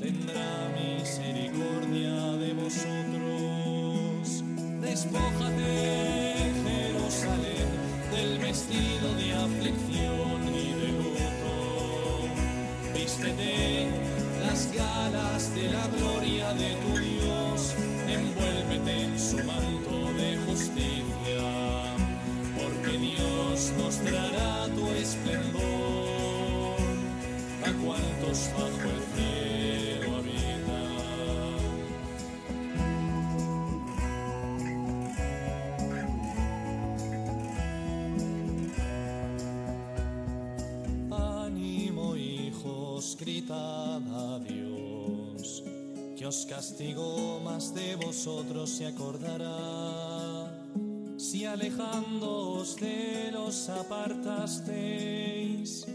tendrá 0.00 0.74
misericordia 0.80 2.14
de 2.42 2.54
vosotros. 2.54 4.42
Despójate, 4.80 6.52
Jerusalén, 6.64 7.69
del 8.10 8.38
vestido 8.38 9.14
de 9.14 9.32
aflicción 9.34 10.54
y 10.54 10.72
de 10.72 10.88
luto. 10.98 12.28
Vístete 12.94 13.88
las 14.44 14.72
galas 14.72 15.54
de 15.54 15.70
la 15.70 15.86
gloria 15.88 16.52
de 16.54 16.74
tu 16.82 16.98
Dios, 16.98 17.74
envuélvete 18.08 19.04
en 19.04 19.18
su 19.18 19.36
manto 19.44 20.12
de 20.14 20.38
justicia, 20.46 21.09
vosotros 48.10 48.68
se 48.68 48.86
acordará. 48.86 50.50
Si 51.16 51.44
alejándoos 51.44 52.74
de 52.74 53.30
los 53.30 53.68
apartasteis, 53.68 55.86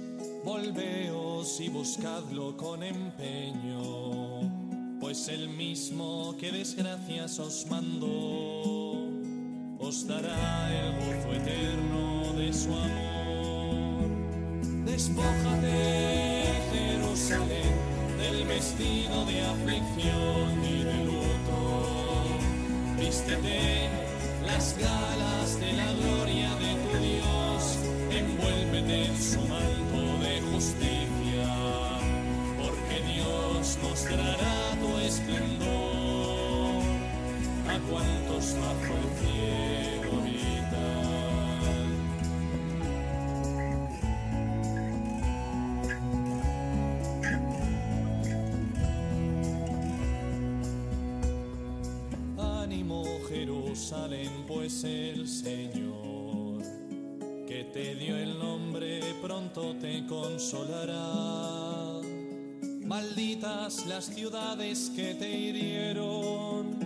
volveos 0.45 1.59
y 1.59 1.67
buscadlo 1.67 2.55
con 2.55 2.83
empeño, 2.83 4.49
pues 5.01 5.27
el 5.27 5.49
mismo 5.49 6.37
que 6.39 6.53
desgracias 6.53 7.37
os 7.39 7.65
mandó, 7.69 9.09
os 9.77 10.07
dará 10.07 10.73
el 10.73 10.95
gozo 10.95 11.33
eterno 11.33 12.31
de 12.37 12.53
su 12.53 12.73
amor. 12.73 14.07
Despójate, 14.85 16.45
Jerusalén, 16.71 17.75
del 18.17 18.47
vestido 18.47 19.25
de 19.25 19.41
aflicción. 19.41 20.74
Vístete 23.05 23.87
las 24.47 24.75
galas 24.79 25.59
de 25.59 25.73
la 25.73 25.93
gloria 25.93 26.49
de 26.55 26.73
tu 26.81 26.97
Dios, 26.97 27.77
envuélvete 28.09 29.05
en 29.05 29.21
su 29.21 29.41
manto 29.41 30.17
de 30.25 30.41
justicia, 30.51 31.47
porque 32.57 33.01
Dios 33.13 33.77
mostrará 33.83 34.75
tu 34.81 34.97
esplendor 34.97 36.81
a 37.69 37.77
cuantos 37.91 38.55
bajo 38.59 38.95
el 38.97 39.09
cielo 39.19 39.74
Jerusalén, 53.85 54.31
pues 54.47 54.83
el 54.83 55.27
Señor 55.27 56.63
que 57.47 57.65
te 57.71 57.93
dio 57.93 58.17
el 58.17 58.39
nombre 58.39 58.99
pronto 59.21 59.75
te 59.75 60.03
consolará. 60.07 62.01
Malditas 62.83 63.85
las 63.85 64.05
ciudades 64.05 64.91
que 64.95 65.13
te 65.13 65.29
hirieron, 65.29 66.79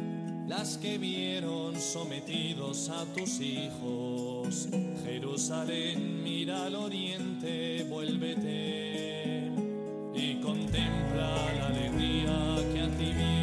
las 0.49 0.77
que 0.77 0.97
vieron 0.97 1.79
sometidos 1.79 2.89
a 2.89 3.05
tus 3.13 3.39
hijos. 3.39 4.67
Jerusalén, 5.05 6.21
mira 6.21 6.65
al 6.65 6.75
oriente, 6.75 7.85
vuélvete 7.89 9.49
y 10.13 10.35
contempla 10.41 11.53
la 11.59 11.67
alegría 11.67 12.57
que 12.73 12.81
a 12.81 12.89
ti 12.97 13.05
viene. 13.05 13.39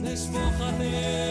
Despójate, 0.00 1.23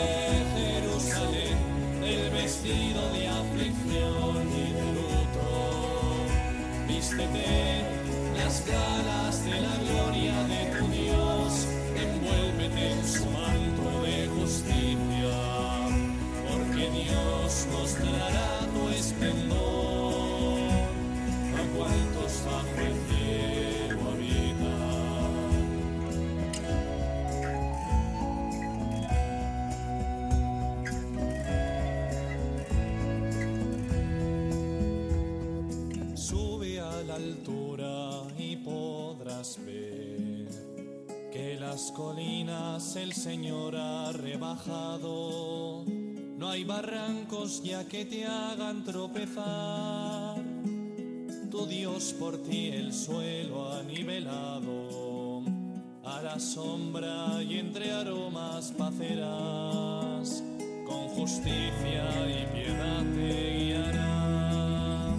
el 43.13 43.19
Señor 43.19 43.75
ha 43.75 44.11
rebajado. 44.11 45.85
No 46.37 46.49
hay 46.49 46.63
barrancos 46.63 47.61
ya 47.61 47.87
que 47.87 48.05
te 48.05 48.25
hagan 48.25 48.83
tropezar. 48.83 50.41
Tu 51.51 51.65
Dios 51.67 52.15
por 52.19 52.41
ti 52.41 52.69
el 52.69 52.91
suelo 52.91 53.71
ha 53.71 53.83
nivelado. 53.83 55.43
A 56.03 56.23
la 56.23 56.39
sombra 56.39 57.43
y 57.43 57.59
entre 57.59 57.91
aromas 57.91 58.73
pacerás. 58.75 60.43
Con 60.87 61.07
justicia 61.09 62.05
y 62.27 62.47
piedad 62.51 63.03
te 63.13 63.57
guiará. 63.59 65.15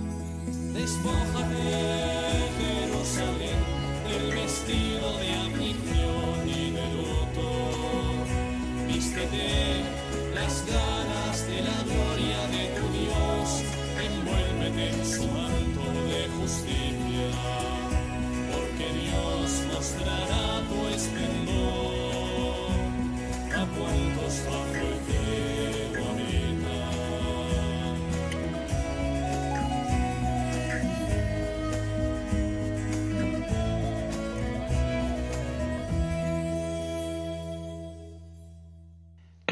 Despójate, 0.72 1.62
Jerusalén, 2.58 3.62
del 4.08 4.34
vestido 4.34 5.18
de 5.18 5.23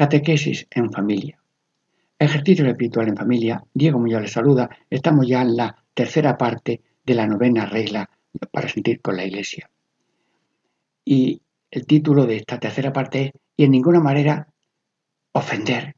Catequesis 0.03 0.67
en 0.71 0.91
familia. 0.91 1.39
Ejercicio 2.19 2.67
espiritual 2.67 3.07
en 3.07 3.15
familia. 3.15 3.63
Diego 3.73 3.99
Muñoz 3.99 4.23
les 4.23 4.33
saluda. 4.33 4.69
Estamos 4.89 5.25
ya 5.25 5.41
en 5.43 5.55
la 5.55 5.81
tercera 5.93 6.37
parte 6.37 6.81
de 7.05 7.15
la 7.15 7.25
novena 7.25 7.65
regla 7.65 8.09
para 8.51 8.67
sentir 8.67 8.99
con 8.99 9.15
la 9.15 9.23
iglesia. 9.23 9.71
Y 11.05 11.41
el 11.71 11.87
título 11.87 12.25
de 12.25 12.35
esta 12.35 12.59
tercera 12.59 12.91
parte 12.91 13.27
es 13.27 13.31
y 13.55 13.63
en 13.63 13.71
ninguna 13.71 14.01
manera 14.01 14.49
ofender 15.31 15.95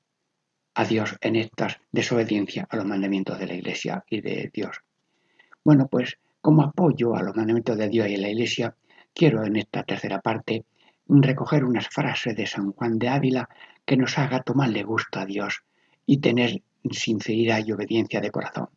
a 0.75 0.85
Dios 0.85 1.15
en 1.19 1.37
esta 1.37 1.75
desobediencia 1.91 2.67
a 2.69 2.75
los 2.75 2.85
mandamientos 2.85 3.39
de 3.39 3.47
la 3.47 3.55
iglesia 3.55 4.03
y 4.07 4.21
de 4.21 4.51
Dios. 4.53 4.81
Bueno, 5.63 5.87
pues 5.87 6.19
como 6.41 6.61
apoyo 6.61 7.15
a 7.15 7.23
los 7.23 7.35
mandamientos 7.35 7.75
de 7.75 7.89
Dios 7.89 8.07
y 8.07 8.13
a 8.13 8.19
la 8.19 8.29
Iglesia, 8.29 8.75
quiero 9.15 9.43
en 9.43 9.55
esta 9.55 9.81
tercera 9.81 10.21
parte 10.21 10.63
recoger 11.07 11.65
unas 11.65 11.87
frases 11.87 12.35
de 12.35 12.45
San 12.45 12.71
Juan 12.71 12.99
de 12.99 13.09
Ávila 13.09 13.49
que 13.85 13.97
nos 13.97 14.17
haga 14.17 14.43
tomarle 14.43 14.83
gusto 14.83 15.19
a 15.19 15.25
Dios 15.25 15.63
y 16.05 16.17
tener 16.17 16.63
sinceridad 16.91 17.65
y 17.65 17.71
obediencia 17.71 18.21
de 18.21 18.31
corazón. 18.31 18.69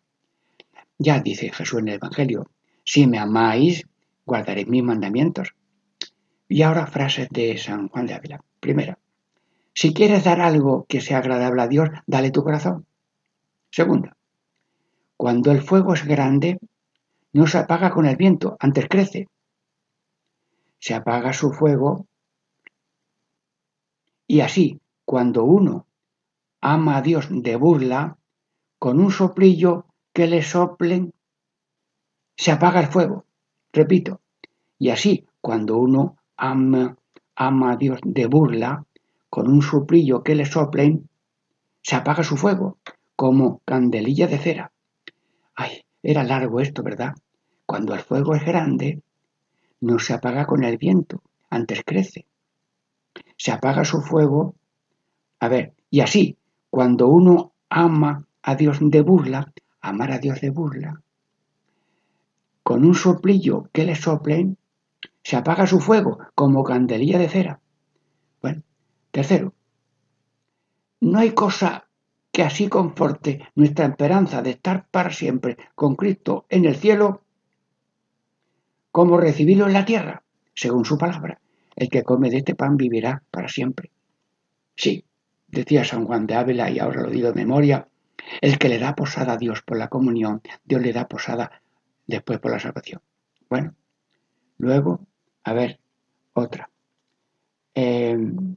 Ya 0.99 1.21
dice 1.21 1.53
Jesús 1.53 1.81
en 1.81 1.89
el 1.89 1.95
Evangelio, 1.95 2.51
si 2.85 3.07
me 3.07 3.19
amáis, 3.19 3.87
guardaréis 4.25 4.69
mis 4.69 4.83
mandamientos. 4.83 5.55
Y 6.49 6.63
ahora 6.63 6.87
frases 6.87 7.29
de 7.31 7.59
San 7.59 7.89
Juan 7.89 8.07
de 8.07 8.15
Ávila. 8.15 8.43
Primera, 8.61 8.99
si 9.75 9.93
quieres 9.93 10.25
dar 10.25 10.41
algo 10.41 10.87
que 10.89 11.01
sea 11.01 11.19
agradable 11.19 11.63
a 11.63 11.69
Dios, 11.69 11.89
dale 12.07 12.31
tu 12.31 12.43
corazón. 12.43 12.87
Segunda, 13.71 14.17
cuando 15.17 15.53
el 15.53 15.63
fuego 15.63 15.95
es 15.95 16.05
grande, 16.05 16.59
no 17.33 17.47
se 17.47 17.59
apaga 17.59 17.91
con 17.91 18.07
el 18.07 18.17
viento, 18.17 18.57
antes 18.59 18.89
crece. 18.89 19.29
Se 20.79 20.95
apaga 20.95 21.33
su 21.33 21.53
fuego 21.53 22.07
y 24.27 24.41
así, 24.41 24.79
cuando 25.09 25.45
uno 25.45 25.87
ama 26.61 26.99
a 26.99 27.01
Dios 27.01 27.29
de 27.31 27.57
burla, 27.57 28.19
con 28.79 29.01
un 29.01 29.11
soplillo 29.11 29.87
que 30.13 30.27
le 30.27 30.43
soplen, 30.43 31.15
se 32.37 32.53
apaga 32.53 32.81
el 32.81 32.89
fuego. 32.89 33.25
Repito, 33.73 34.21
y 34.79 34.91
así, 34.91 35.25
cuando 35.41 35.79
uno 35.79 36.19
ama, 36.37 36.99
a 37.37 37.77
Dios 37.77 38.01
de 38.05 38.27
burla, 38.27 38.85
con 39.31 39.49
un 39.49 39.63
soplillo 39.63 40.23
que 40.23 40.35
le 40.35 40.45
soplen, 40.45 41.09
se 41.81 41.97
apaga 41.97 42.23
su 42.23 42.37
fuego, 42.37 42.77
como 43.17 43.63
candelilla 43.65 44.27
de 44.27 44.37
cera. 44.37 44.73
Ay, 45.55 45.87
era 46.03 46.23
largo 46.23 46.61
esto, 46.61 46.83
¿verdad? 46.83 47.15
Cuando 47.65 47.95
el 47.95 48.01
fuego 48.01 48.35
es 48.35 48.45
grande, 48.45 49.01
no 49.81 49.99
se 50.01 50.13
apaga 50.13 50.45
con 50.45 50.65
el 50.65 50.77
viento, 50.77 51.23
antes 51.49 51.81
crece. 51.83 52.27
Se 53.39 53.53
apaga 53.53 53.87
su 53.87 54.03
fuego. 54.03 54.55
A 55.41 55.49
ver, 55.49 55.75
y 55.91 56.01
así, 56.01 56.37
cuando 56.71 57.09
uno 57.09 57.53
ama 57.69 58.27
a 58.43 58.55
Dios 58.55 58.79
de 58.81 59.03
burla, 59.03 59.53
amar 59.81 60.13
a 60.13 60.19
Dios 60.19 60.41
de 60.41 60.51
burla, 60.51 61.03
con 62.63 62.85
un 62.85 62.95
soplillo 62.95 63.69
que 63.73 63.85
le 63.85 63.95
soplen, 63.95 64.59
se 65.23 65.37
apaga 65.37 65.67
su 65.67 65.81
fuego 65.81 66.19
como 66.35 66.65
candelilla 66.65 67.19
de 67.19 67.29
cera. 67.29 67.61
Bueno, 68.43 68.63
tercero, 69.11 69.55
no 71.01 71.19
hay 71.19 71.33
cosa 71.33 71.89
que 72.33 72.43
así 72.43 72.69
conforte 72.69 73.49
nuestra 73.55 73.87
esperanza 73.87 74.43
de 74.43 74.51
estar 74.51 74.87
para 74.91 75.11
siempre 75.11 75.57
con 75.75 75.97
Cristo 75.97 76.47
en 76.49 76.65
el 76.65 76.77
cielo 76.77 77.23
como 78.91 79.17
recibirlo 79.19 79.67
en 79.67 79.73
la 79.73 79.85
tierra, 79.85 80.23
según 80.55 80.85
su 80.85 80.99
palabra. 80.99 81.41
El 81.77 81.89
que 81.89 82.03
come 82.03 82.31
de 82.31 82.39
este 82.39 82.55
pan 82.55 82.77
vivirá 82.77 83.23
para 83.31 83.49
siempre. 83.49 83.91
Sí, 84.75 85.05
decía 85.49 85.85
San 85.85 86.05
Juan 86.05 86.27
de 86.27 86.35
Ávila, 86.35 86.71
y 86.71 86.79
ahora 86.79 87.03
lo 87.03 87.11
digo 87.11 87.29
de 87.29 87.35
memoria, 87.35 87.89
el 88.41 88.59
que 88.59 88.69
le 88.69 88.79
da 88.79 88.95
posada 88.95 89.33
a 89.33 89.37
Dios 89.37 89.63
por 89.63 89.79
la 89.79 89.89
comunión, 89.89 90.43
Dios 90.65 90.83
le 90.83 90.93
da 90.93 91.09
posada 91.09 91.63
después 92.07 92.39
por 92.39 92.51
la 92.51 92.61
salvación. 92.61 93.01
Bueno, 93.49 93.75
luego, 94.59 95.07
a 95.45 95.53
ver, 95.53 95.81
otra. 96.35 96.71
Em, 97.75 98.57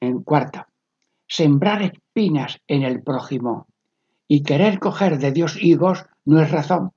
en 0.00 0.22
cuarta, 0.22 0.68
sembrar 1.28 1.82
espinas 1.82 2.60
en 2.66 2.82
el 2.82 3.02
prójimo 3.02 3.68
y 4.26 4.42
querer 4.42 4.78
coger 4.78 5.18
de 5.18 5.32
Dios 5.32 5.56
higos 5.62 6.04
no 6.24 6.40
es 6.40 6.50
razón. 6.50 6.92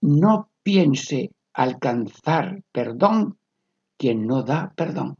No 0.00 0.50
piense 0.62 1.32
alcanzar 1.52 2.62
perdón 2.70 3.38
quien 3.96 4.26
no 4.26 4.42
da 4.42 4.72
perdón. 4.76 5.16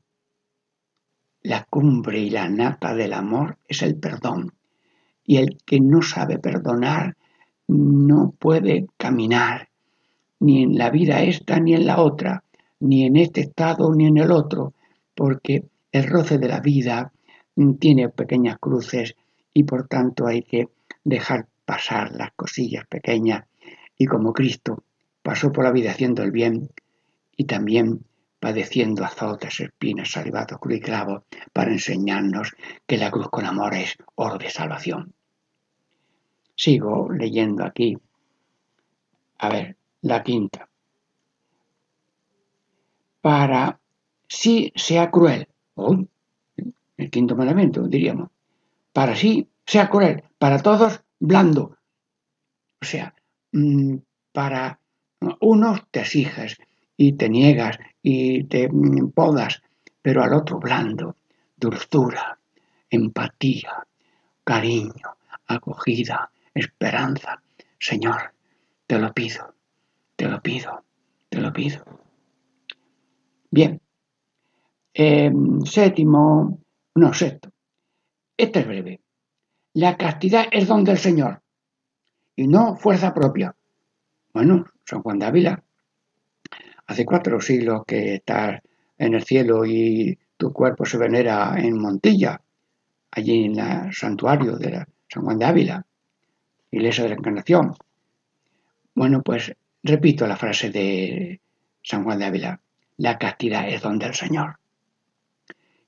La 1.46 1.62
cumbre 1.62 2.18
y 2.18 2.30
la 2.30 2.48
nata 2.48 2.92
del 2.92 3.12
amor 3.12 3.58
es 3.68 3.82
el 3.82 3.94
perdón. 3.94 4.52
Y 5.24 5.36
el 5.36 5.58
que 5.64 5.80
no 5.80 6.02
sabe 6.02 6.40
perdonar 6.40 7.16
no 7.68 8.34
puede 8.36 8.88
caminar, 8.96 9.68
ni 10.40 10.64
en 10.64 10.76
la 10.76 10.90
vida 10.90 11.22
esta 11.22 11.60
ni 11.60 11.74
en 11.74 11.86
la 11.86 12.00
otra, 12.00 12.42
ni 12.80 13.04
en 13.04 13.14
este 13.14 13.42
estado 13.42 13.94
ni 13.94 14.06
en 14.06 14.16
el 14.16 14.32
otro, 14.32 14.74
porque 15.14 15.62
el 15.92 16.08
roce 16.08 16.38
de 16.38 16.48
la 16.48 16.58
vida 16.58 17.12
tiene 17.78 18.08
pequeñas 18.08 18.58
cruces 18.58 19.14
y 19.54 19.62
por 19.62 19.86
tanto 19.86 20.26
hay 20.26 20.42
que 20.42 20.68
dejar 21.04 21.46
pasar 21.64 22.10
las 22.16 22.32
cosillas 22.32 22.88
pequeñas 22.88 23.44
y 23.96 24.06
como 24.06 24.32
Cristo 24.32 24.82
pasó 25.22 25.52
por 25.52 25.62
la 25.62 25.70
vida 25.70 25.92
haciendo 25.92 26.24
el 26.24 26.32
bien 26.32 26.70
y 27.36 27.44
también 27.44 28.00
padeciendo 28.46 29.04
azotes, 29.04 29.58
espinas, 29.58 30.12
salivados, 30.12 30.60
cruz 30.60 30.76
y 30.76 30.80
clavo, 30.80 31.24
para 31.52 31.72
enseñarnos 31.72 32.54
que 32.86 32.96
la 32.96 33.10
cruz 33.10 33.28
con 33.28 33.44
amor 33.44 33.74
es 33.74 33.96
oro 34.14 34.38
de 34.38 34.48
salvación. 34.50 35.12
Sigo 36.54 37.10
leyendo 37.10 37.64
aquí. 37.64 37.98
A 39.38 39.48
ver, 39.48 39.76
la 40.02 40.22
quinta. 40.22 40.68
Para 43.20 43.80
sí 44.28 44.72
sea 44.76 45.10
cruel. 45.10 45.48
hoy 45.74 46.08
el 46.96 47.10
quinto 47.10 47.34
mandamiento, 47.34 47.88
diríamos. 47.88 48.30
Para 48.92 49.16
sí 49.16 49.48
sea 49.66 49.90
cruel. 49.90 50.22
Para 50.38 50.62
todos, 50.62 51.02
blando. 51.18 51.76
O 52.80 52.84
sea, 52.84 53.12
mm, 53.50 53.96
para 54.30 54.78
unos 55.40 55.80
te 55.90 56.02
exiges 56.02 56.58
y 56.96 57.12
te 57.12 57.28
niegas 57.28 57.78
y 58.02 58.44
te 58.44 58.68
mm, 58.68 59.10
podas, 59.10 59.62
pero 60.00 60.22
al 60.22 60.32
otro 60.34 60.58
blando, 60.58 61.16
dulzura, 61.56 62.38
empatía, 62.90 63.86
cariño, 64.44 65.16
acogida, 65.46 66.30
esperanza. 66.54 67.42
Señor, 67.78 68.32
te 68.86 68.98
lo 68.98 69.12
pido, 69.12 69.54
te 70.16 70.28
lo 70.28 70.40
pido, 70.40 70.84
te 71.28 71.40
lo 71.40 71.52
pido. 71.52 71.84
Bien. 73.50 73.80
Em, 74.94 75.60
séptimo, 75.64 76.58
no, 76.94 77.12
sexto. 77.12 77.52
Este 78.36 78.60
es 78.60 78.66
breve. 78.66 79.00
La 79.74 79.96
castidad 79.96 80.46
es 80.50 80.68
don 80.68 80.84
del 80.84 80.98
Señor 80.98 81.42
y 82.34 82.46
no 82.46 82.76
fuerza 82.76 83.12
propia. 83.12 83.54
Bueno, 84.32 84.64
San 84.84 85.02
Juan 85.02 85.18
de 85.18 85.26
Ávila, 85.26 85.64
hace 86.86 87.04
cuatro 87.04 87.40
siglos 87.40 87.82
que 87.86 88.14
estás 88.16 88.60
en 88.98 89.14
el 89.14 89.24
cielo 89.24 89.64
y 89.64 90.18
tu 90.36 90.52
cuerpo 90.52 90.84
se 90.84 90.98
venera 90.98 91.54
en 91.58 91.78
Montilla, 91.78 92.40
allí 93.10 93.44
en 93.44 93.58
el 93.58 93.92
santuario 93.92 94.56
de 94.56 94.84
San 95.08 95.24
Juan 95.24 95.38
de 95.38 95.44
Ávila, 95.44 95.86
iglesia 96.70 97.04
de 97.04 97.10
la 97.10 97.16
Encarnación. 97.16 97.74
Bueno, 98.94 99.22
pues 99.22 99.54
repito 99.82 100.26
la 100.26 100.36
frase 100.36 100.70
de 100.70 101.40
San 101.82 102.04
Juan 102.04 102.18
de 102.18 102.24
Ávila, 102.26 102.60
la 102.98 103.18
castidad 103.18 103.68
es 103.68 103.82
don 103.82 103.98
del 103.98 104.14
Señor 104.14 104.58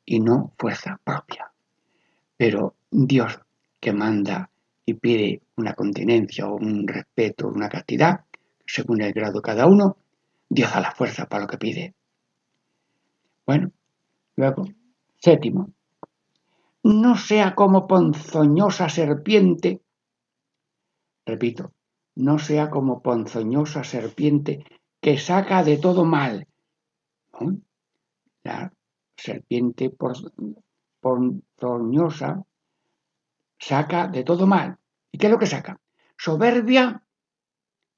y 0.04 0.20
no 0.20 0.52
fuerza 0.58 1.00
propia. 1.02 1.50
Pero 2.36 2.74
Dios 2.90 3.40
que 3.80 3.92
manda 3.92 4.50
y 4.84 4.94
pide 4.94 5.42
una 5.56 5.74
continencia 5.74 6.46
o 6.46 6.56
un 6.56 6.88
respeto, 6.88 7.48
una 7.48 7.68
castidad, 7.68 8.24
según 8.66 9.02
el 9.02 9.12
grado 9.12 9.34
de 9.34 9.42
cada 9.42 9.66
uno, 9.66 9.98
Dios 10.48 10.72
da 10.72 10.80
la 10.80 10.92
fuerza 10.92 11.26
para 11.26 11.42
lo 11.42 11.48
que 11.48 11.58
pide. 11.58 11.94
Bueno, 13.46 13.70
luego, 14.36 14.64
séptimo, 15.16 15.70
no 16.82 17.16
sea 17.16 17.54
como 17.54 17.86
ponzoñosa 17.86 18.88
serpiente, 18.88 19.80
repito, 21.26 21.72
no 22.14 22.38
sea 22.38 22.70
como 22.70 23.02
ponzoñosa 23.02 23.84
serpiente 23.84 24.64
que 25.00 25.18
saca 25.18 25.62
de 25.62 25.76
todo 25.78 26.04
mal. 26.04 26.46
La 28.42 28.72
serpiente 29.16 29.90
ponzoñosa 31.00 32.44
saca 33.58 34.08
de 34.08 34.24
todo 34.24 34.46
mal. 34.46 34.78
¿Y 35.12 35.18
qué 35.18 35.26
es 35.26 35.32
lo 35.32 35.38
que 35.38 35.46
saca? 35.46 35.80
Soberbia 36.16 37.02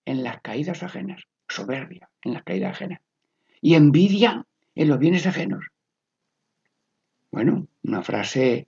en 0.04 0.22
las 0.22 0.40
caídas 0.40 0.82
ajenas. 0.82 1.22
Soberbia 1.50 2.08
en 2.22 2.34
las 2.34 2.42
caídas 2.44 2.72
ajenas. 2.72 3.00
Y 3.60 3.74
envidia 3.74 4.46
en 4.74 4.88
los 4.88 4.98
bienes 4.98 5.26
ajenos. 5.26 5.64
Bueno, 7.30 7.66
una 7.84 8.02
frase 8.02 8.66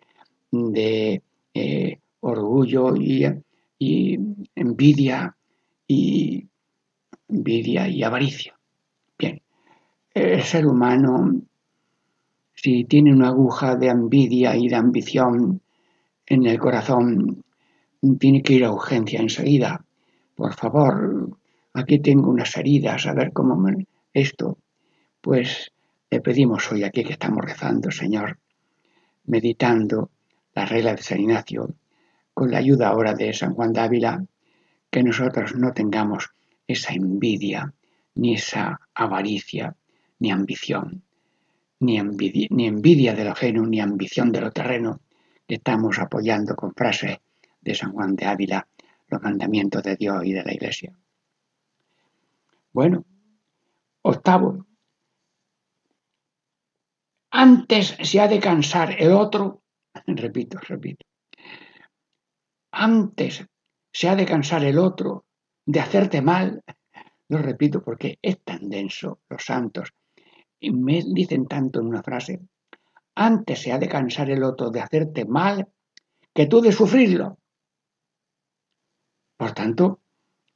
de 0.51 1.23
eh, 1.55 1.99
orgullo 2.21 2.95
y, 2.97 3.25
y, 3.79 4.19
envidia 4.55 5.37
y 5.87 6.47
envidia 7.29 7.89
y 7.89 8.03
avaricia. 8.03 8.59
Bien, 9.19 9.41
el 10.15 10.43
ser 10.43 10.67
humano, 10.67 11.43
si 12.55 12.85
tiene 12.85 13.13
una 13.13 13.29
aguja 13.29 13.77
de 13.77 13.89
envidia 13.89 14.57
y 14.57 14.69
de 14.69 14.77
ambición 14.77 15.63
en 16.27 16.47
el 16.47 16.59
corazón, 16.59 17.45
tiene 18.19 18.43
que 18.43 18.55
ir 18.55 18.65
a 18.65 18.73
urgencia 18.73 19.21
enseguida 19.21 19.85
por 20.35 20.55
favor, 20.55 21.39
aquí 21.75 21.99
tengo 21.99 22.31
unas 22.31 22.57
heridas, 22.57 23.07
a 23.07 23.15
ver 23.15 23.33
cómo 23.33 23.57
me... 23.57 23.87
esto. 24.13 24.59
Pues 25.21 25.73
le 26.11 26.21
pedimos 26.21 26.71
hoy 26.71 26.85
aquí 26.85 27.05
que 27.05 27.13
estamos 27.13 27.45
rezando, 27.45 27.91
Señor, 27.91 28.39
meditando 29.25 30.11
la 30.55 30.67
regla 30.67 30.95
de 30.95 31.03
San 31.03 31.21
Ignacio, 31.21 31.75
con 32.35 32.51
la 32.51 32.59
ayuda 32.59 32.89
ahora 32.89 33.15
de 33.15 33.33
San 33.33 33.55
Juan 33.55 33.73
de 33.73 33.81
Ávila, 33.81 34.25
que 34.91 35.03
nosotros 35.03 35.55
no 35.55 35.73
tengamos 35.73 36.31
esa 36.67 36.93
envidia, 36.93 37.73
ni 38.15 38.35
esa 38.35 38.81
avaricia, 38.95 39.75
ni 40.19 40.31
ambición, 40.31 41.03
ni 41.81 41.99
envidia, 41.99 42.49
ni 42.51 42.67
envidia 42.67 43.15
de 43.15 43.25
lo 43.25 43.33
ajeno, 43.33 43.67
ni 43.67 43.81
ambición 43.81 44.33
de 44.33 44.41
lo 44.41 44.51
terreno, 44.51 45.01
que 45.47 45.57
estamos 45.57 45.99
apoyando 45.99 46.55
con 46.55 46.75
frases 46.75 47.19
de 47.61 47.75
San 47.75 47.93
Juan 47.93 48.15
de 48.17 48.27
Ávila 48.27 48.67
los 49.09 49.23
mandamientos 49.23 49.83
de 49.83 49.97
Dios 49.97 50.25
y 50.25 50.33
de 50.33 50.45
la 50.45 50.53
Iglesia. 50.53 50.93
Bueno, 52.73 53.05
octavo. 54.03 54.67
Antes 57.31 57.97
se 58.03 58.21
ha 58.21 58.29
de 58.29 58.41
cansar 58.41 58.97
el 58.99 59.13
otro, 59.13 59.63
repito, 60.07 60.59
repito, 60.59 61.07
antes 62.73 63.47
se 63.93 64.09
ha 64.09 64.17
de 64.17 64.25
cansar 64.25 64.65
el 64.65 64.79
otro 64.79 65.27
de 65.67 65.81
hacerte 65.81 66.23
mal, 66.23 66.63
lo 67.29 67.39
repito 67.39 67.83
porque 67.83 68.19
es 68.23 68.43
tan 68.43 68.69
denso, 68.71 69.21
los 69.29 69.45
santos, 69.45 69.91
y 70.59 70.71
me 70.71 71.03
dicen 71.05 71.47
tanto 71.47 71.81
en 71.81 71.87
una 71.87 72.03
frase, 72.03 72.41
antes 73.15 73.61
se 73.61 73.73
ha 73.73 73.79
de 73.79 73.89
cansar 73.89 74.31
el 74.31 74.43
otro 74.43 74.71
de 74.71 74.81
hacerte 74.81 75.27
mal 75.27 75.71
que 76.35 76.47
tú 76.47 76.63
de 76.63 76.73
sufrirlo. 76.73 77.39
Por 79.37 79.53
tanto, 79.53 80.01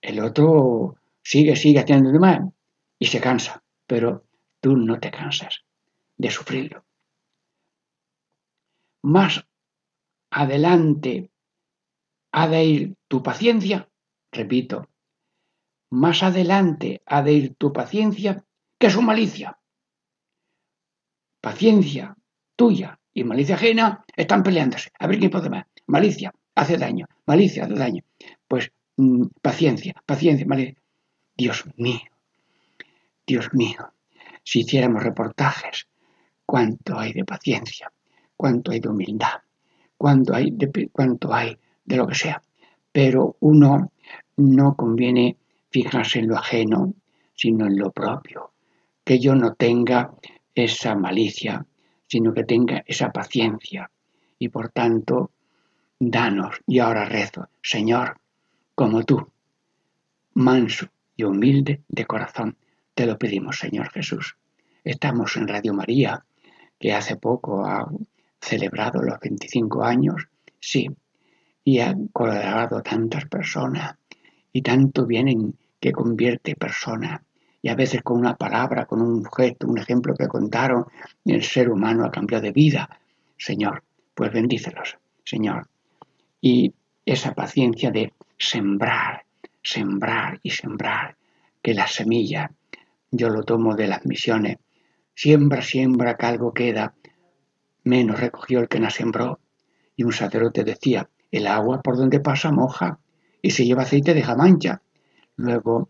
el 0.00 0.20
otro 0.20 0.96
sigue, 1.26 1.56
sigue 1.56 1.80
haciendo 1.80 2.12
mal 2.20 2.52
y 2.98 3.06
se 3.06 3.20
cansa, 3.20 3.62
pero 3.86 4.26
tú 4.60 4.76
no 4.76 5.00
te 5.00 5.10
cansas 5.10 5.64
de 6.16 6.30
sufrirlo. 6.30 6.84
Más 9.02 9.44
adelante 10.30 11.30
ha 12.32 12.48
de 12.48 12.64
ir 12.64 12.96
tu 13.08 13.22
paciencia, 13.22 13.88
repito, 14.30 14.88
más 15.90 16.22
adelante 16.22 17.02
ha 17.06 17.22
de 17.22 17.32
ir 17.32 17.54
tu 17.56 17.72
paciencia 17.72 18.44
que 18.78 18.90
su 18.90 19.02
malicia. 19.02 19.58
Paciencia 21.40 22.16
tuya 22.56 23.00
y 23.12 23.24
malicia 23.24 23.56
ajena 23.56 24.04
están 24.14 24.42
peleándose. 24.42 24.90
A 24.98 25.06
ver 25.06 25.18
quién 25.18 25.30
puede 25.30 25.50
más. 25.50 25.66
Malicia 25.86 26.32
hace 26.54 26.76
daño, 26.76 27.06
malicia 27.24 27.64
hace 27.64 27.74
daño. 27.74 28.02
Pues 28.48 28.72
Mm, 28.96 29.26
paciencia, 29.42 29.94
paciencia, 30.06 30.46
¿vale? 30.48 30.76
Dios 31.36 31.64
mío, 31.76 32.00
Dios 33.26 33.52
mío, 33.52 33.92
si 34.42 34.60
hiciéramos 34.60 35.02
reportajes, 35.02 35.86
cuánto 36.46 36.98
hay 36.98 37.12
de 37.12 37.26
paciencia, 37.26 37.92
cuánto 38.36 38.70
hay 38.70 38.80
de 38.80 38.88
humildad, 38.88 39.42
cuánto 39.98 40.34
hay 40.34 40.50
de, 40.50 41.96
lo 41.96 42.06
que 42.06 42.14
sea. 42.14 42.42
Pero 42.90 43.36
uno 43.40 43.92
no 44.36 44.76
conviene 44.76 45.36
fijarse 45.70 46.20
en 46.20 46.28
lo 46.28 46.38
ajeno, 46.38 46.94
sino 47.34 47.66
en 47.66 47.78
lo 47.78 47.90
propio. 47.90 48.52
Que 49.04 49.18
yo 49.18 49.34
no 49.34 49.54
tenga 49.54 50.14
esa 50.54 50.94
malicia, 50.94 51.66
sino 52.06 52.32
que 52.32 52.44
tenga 52.44 52.82
esa 52.86 53.12
paciencia. 53.12 53.90
Y 54.38 54.48
por 54.48 54.70
tanto, 54.70 55.32
danos, 55.98 56.60
y 56.66 56.78
ahora 56.78 57.04
rezo, 57.04 57.48
Señor, 57.62 58.18
como 58.74 59.04
tú, 59.04 59.30
manso 60.32 60.88
y 61.16 61.24
humilde 61.24 61.82
de 61.88 62.04
corazón. 62.04 62.56
Te 62.94 63.06
lo 63.06 63.18
pedimos, 63.18 63.58
Señor 63.58 63.90
Jesús. 63.90 64.36
Estamos 64.84 65.36
en 65.36 65.48
Radio 65.48 65.74
María, 65.74 66.24
que 66.78 66.92
hace 66.92 67.16
poco 67.16 67.64
ha 67.64 67.90
celebrado 68.40 69.02
los 69.02 69.18
25 69.18 69.82
años, 69.82 70.28
sí, 70.60 70.88
y 71.64 71.80
ha 71.80 71.94
colaborado 72.12 72.82
tantas 72.82 73.26
personas 73.26 73.96
y 74.52 74.62
tanto 74.62 75.04
bien 75.04 75.54
que 75.80 75.92
convierte 75.92 76.54
personas. 76.54 77.20
Y 77.60 77.68
a 77.68 77.74
veces 77.74 78.02
con 78.02 78.18
una 78.18 78.36
palabra, 78.36 78.86
con 78.86 79.02
un 79.02 79.24
gesto, 79.24 79.66
un 79.66 79.78
ejemplo 79.78 80.14
que 80.14 80.28
contaron, 80.28 80.86
el 81.24 81.42
ser 81.42 81.68
humano 81.68 82.04
ha 82.04 82.10
cambiado 82.10 82.44
de 82.44 82.52
vida. 82.52 82.88
Señor, 83.36 83.82
pues 84.14 84.32
bendícelos, 84.32 84.96
Señor. 85.24 85.66
Y 86.40 86.72
esa 87.04 87.34
paciencia 87.34 87.90
de 87.90 88.12
sembrar, 88.38 89.25
sembrar 89.66 90.38
y 90.44 90.50
sembrar, 90.50 91.16
que 91.60 91.74
la 91.74 91.88
semilla, 91.88 92.52
yo 93.10 93.28
lo 93.30 93.42
tomo 93.42 93.74
de 93.74 93.88
las 93.88 94.06
misiones, 94.06 94.58
siembra, 95.12 95.60
siembra 95.60 96.16
que 96.16 96.26
algo 96.26 96.54
queda, 96.54 96.94
menos 97.82 98.20
recogió 98.20 98.60
el 98.60 98.68
que 98.68 98.78
la 98.78 98.90
sembró. 98.90 99.40
Y 99.96 100.04
un 100.04 100.12
sacerdote 100.12 100.62
decía, 100.62 101.08
el 101.32 101.48
agua 101.48 101.82
por 101.82 101.96
donde 101.96 102.20
pasa 102.20 102.52
moja 102.52 103.00
y 103.42 103.50
se 103.50 103.64
lleva 103.64 103.82
aceite 103.82 104.14
deja 104.14 104.36
mancha. 104.36 104.82
Luego, 105.36 105.88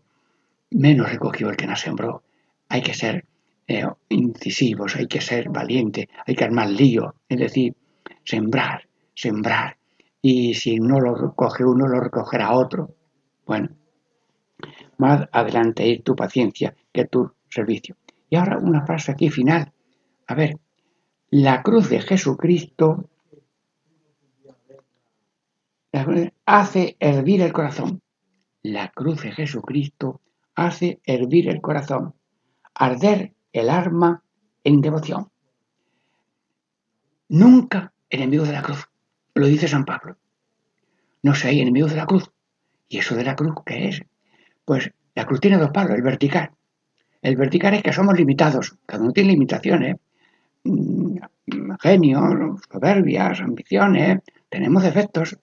menos 0.71 1.11
recogió 1.11 1.49
el 1.49 1.55
que 1.55 1.67
la 1.67 1.75
sembró. 1.75 2.23
Hay 2.69 2.81
que 2.81 2.95
ser 2.95 3.25
eh, 3.67 3.85
incisivos, 4.09 4.95
hay 4.95 5.07
que 5.07 5.21
ser 5.21 5.49
valientes, 5.49 6.07
hay 6.25 6.33
que 6.33 6.43
armar 6.43 6.69
lío, 6.69 7.13
es 7.29 7.37
decir, 7.37 7.75
sembrar, 8.23 8.87
sembrar 9.13 9.77
y 10.21 10.55
si 10.55 10.79
no 10.79 10.99
lo 10.99 11.15
recoge 11.15 11.63
uno, 11.63 11.87
lo 11.87 11.99
recogerá 11.99 12.51
otro. 12.53 12.95
Bueno, 13.47 13.69
más 14.97 15.27
adelante 15.31 15.87
ir 15.87 16.03
tu 16.03 16.15
paciencia 16.15 16.75
que 16.91 17.05
tu 17.05 17.31
servicio. 17.49 17.95
Y 18.29 18.35
ahora 18.35 18.57
una 18.57 18.85
frase 18.85 19.13
aquí 19.13 19.29
final. 19.29 19.71
A 20.27 20.35
ver, 20.35 20.59
la 21.29 21.63
cruz 21.63 21.89
de 21.89 22.01
Jesucristo 22.01 23.09
hace 26.45 26.97
hervir 26.99 27.41
el 27.41 27.53
corazón. 27.53 28.01
La 28.61 28.89
cruz 28.89 29.23
de 29.23 29.31
Jesucristo 29.31 30.21
hace 30.53 30.99
hervir 31.05 31.49
el 31.49 31.61
corazón, 31.61 32.15
arder 32.73 33.33
el 33.53 33.69
arma 33.69 34.23
en 34.63 34.81
devoción. 34.81 35.31
Nunca 37.29 37.93
enemigo 38.09 38.43
de 38.43 38.51
la 38.51 38.61
cruz. 38.61 38.89
Lo 39.35 39.47
dice 39.47 39.67
San 39.67 39.85
Pablo. 39.85 40.17
No 41.23 41.33
hay 41.43 41.61
enemigos 41.61 41.91
de 41.91 41.97
la 41.97 42.05
cruz. 42.05 42.31
¿Y 42.89 42.99
eso 42.99 43.15
de 43.15 43.23
la 43.23 43.35
cruz 43.35 43.55
qué 43.65 43.89
es? 43.89 44.01
Pues 44.65 44.91
la 45.15 45.25
cruz 45.25 45.39
tiene 45.39 45.57
dos 45.57 45.71
palos, 45.71 45.95
el 45.95 46.01
vertical. 46.01 46.51
El 47.21 47.35
vertical 47.35 47.73
es 47.73 47.83
que 47.83 47.93
somos 47.93 48.17
limitados, 48.17 48.77
cada 48.85 49.03
uno 49.03 49.11
tiene 49.11 49.31
limitaciones. 49.31 49.97
Mm, 50.63 51.17
genios, 51.81 52.61
soberbias, 52.71 53.41
ambiciones, 53.41 54.19
tenemos 54.49 54.83
defectos. 54.83 55.37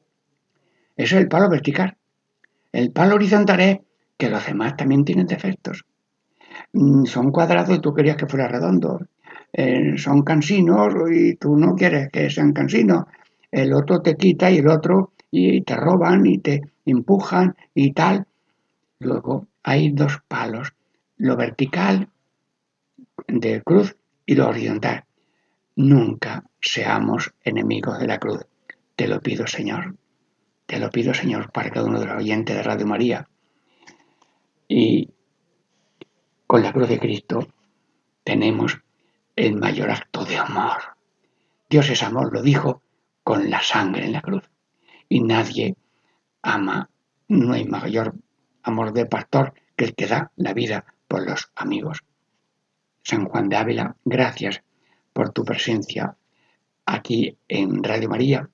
Eso 0.97 1.17
es 1.17 1.23
el 1.23 1.29
palo 1.29 1.49
vertical. 1.49 1.97
El 2.73 2.93
palo 2.93 3.17
horizontal 3.17 3.61
es 3.61 3.79
que 4.17 4.31
los 4.31 4.47
demás 4.47 4.77
también 4.77 5.05
tienen 5.05 5.27
defectos. 5.27 5.85
Mm, 6.73 7.05
son 7.05 7.31
cuadrados 7.33 7.77
y 7.77 7.81
tú 7.81 7.93
querías 7.93 8.17
que 8.17 8.27
fuera 8.27 8.49
redondo. 8.49 9.01
Eh, 9.53 9.97
son 9.99 10.23
cansinos 10.23 10.95
y 11.13 11.37
tú 11.37 11.57
no 11.57 11.75
quieres 11.75 12.09
que 12.11 12.29
sean 12.31 12.53
cansinos 12.53 13.05
el 13.55 13.73
otro 13.73 14.03
te 14.03 14.17
quita 14.17 14.51
y 14.51 14.59
el 14.59 14.69
otro 14.69 15.13
y 15.37 15.63
te 15.63 15.75
roban 15.75 16.25
y 16.27 16.39
te 16.39 16.63
empujan 16.87 17.57
y 17.75 17.93
tal. 17.93 18.29
Luego 19.01 19.49
hay 19.65 19.91
dos 19.91 20.23
palos, 20.29 20.75
lo 21.17 21.37
vertical 21.37 22.09
de 23.27 23.61
cruz 23.63 23.97
y 24.25 24.37
lo 24.37 24.49
horizontal. 24.49 25.05
Nunca 25.75 26.45
seamos 26.61 27.35
enemigos 27.43 27.99
de 27.99 28.07
la 28.07 28.21
cruz. 28.21 28.47
Te 28.95 29.09
lo 29.09 29.21
pido, 29.21 29.49
Señor. 29.49 29.97
Te 30.67 30.79
lo 30.79 30.89
pido, 30.91 31.13
Señor, 31.13 31.51
para 31.51 31.71
cada 31.71 31.87
uno 31.87 31.99
de 31.99 32.07
los 32.07 32.19
oyentes 32.19 32.55
de 32.55 32.63
Radio 32.63 32.87
María. 32.87 33.29
Y 34.69 35.11
con 36.47 36.63
la 36.63 36.73
cruz 36.73 36.89
de 36.89 37.01
Cristo 37.01 37.49
tenemos 38.23 38.79
el 39.35 39.57
mayor 39.57 39.91
acto 39.91 40.25
de 40.25 40.37
amor. 40.37 40.79
Dios 41.69 41.91
es 41.91 42.05
amor, 42.05 42.33
lo 42.33 42.41
dijo 42.41 42.83
con 43.25 43.51
la 43.51 43.61
sangre 43.61 44.05
en 44.05 44.13
la 44.13 44.21
cruz. 44.21 44.54
Y 45.15 45.21
nadie 45.21 45.77
ama, 46.43 46.91
no 47.29 47.53
hay 47.53 47.65
mayor 47.67 48.17
amor 48.65 48.93
de 48.93 49.07
pastor 49.07 49.55
que 49.77 49.85
el 49.85 49.95
que 49.95 50.09
da 50.09 50.33
la 50.35 50.53
vida 50.53 50.87
por 51.07 51.25
los 51.25 51.53
amigos. 51.55 51.99
San 53.01 53.27
Juan 53.27 53.49
de 53.49 53.55
Ávila, 53.55 53.97
gracias 54.05 54.65
por 55.13 55.31
tu 55.31 55.45
presencia 55.45 56.17
aquí 56.85 57.39
en 57.47 57.85
Radio 57.85 58.09
María 58.09 58.51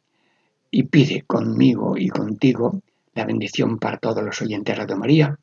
y 0.71 0.83
pide 0.83 1.23
conmigo 1.23 1.97
y 1.97 2.09
contigo 2.09 2.83
la 3.15 3.25
bendición 3.25 3.79
para 3.79 3.97
todos 3.97 4.23
los 4.23 4.43
oyentes 4.43 4.77
de 4.77 4.83
Radio 4.83 4.99
María 4.99 5.39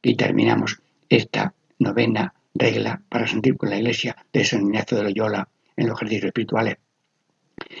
y 0.00 0.14
terminamos 0.14 0.80
esta 1.08 1.52
novena 1.80 2.32
regla 2.54 3.02
para 3.08 3.26
sentir 3.26 3.56
con 3.56 3.70
la 3.70 3.78
iglesia 3.78 4.14
de 4.32 4.44
San 4.44 4.60
Ignacio 4.60 4.98
de 4.98 5.02
Loyola 5.02 5.48
en 5.76 5.88
los 5.88 5.98
ejercicios 5.98 6.26
espirituales 6.26 6.76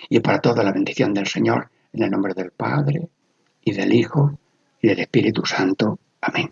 y 0.08 0.18
para 0.18 0.40
toda 0.40 0.64
la 0.64 0.72
bendición 0.72 1.14
del 1.14 1.28
Señor, 1.28 1.70
en 1.92 2.02
el 2.02 2.10
nombre 2.10 2.34
del 2.34 2.50
Padre, 2.50 3.08
y 3.62 3.72
del 3.72 3.92
Hijo, 3.92 4.38
y 4.80 4.88
del 4.88 5.00
Espíritu 5.00 5.44
Santo. 5.44 5.98
Amén. 6.20 6.50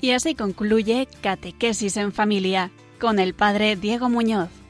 Y 0.00 0.10
así 0.10 0.34
concluye 0.34 1.08
Catequesis 1.22 1.96
en 1.96 2.12
Familia 2.12 2.70
con 3.04 3.18
el 3.18 3.34
Padre 3.34 3.76
Diego 3.76 4.08
Muñoz. 4.08 4.63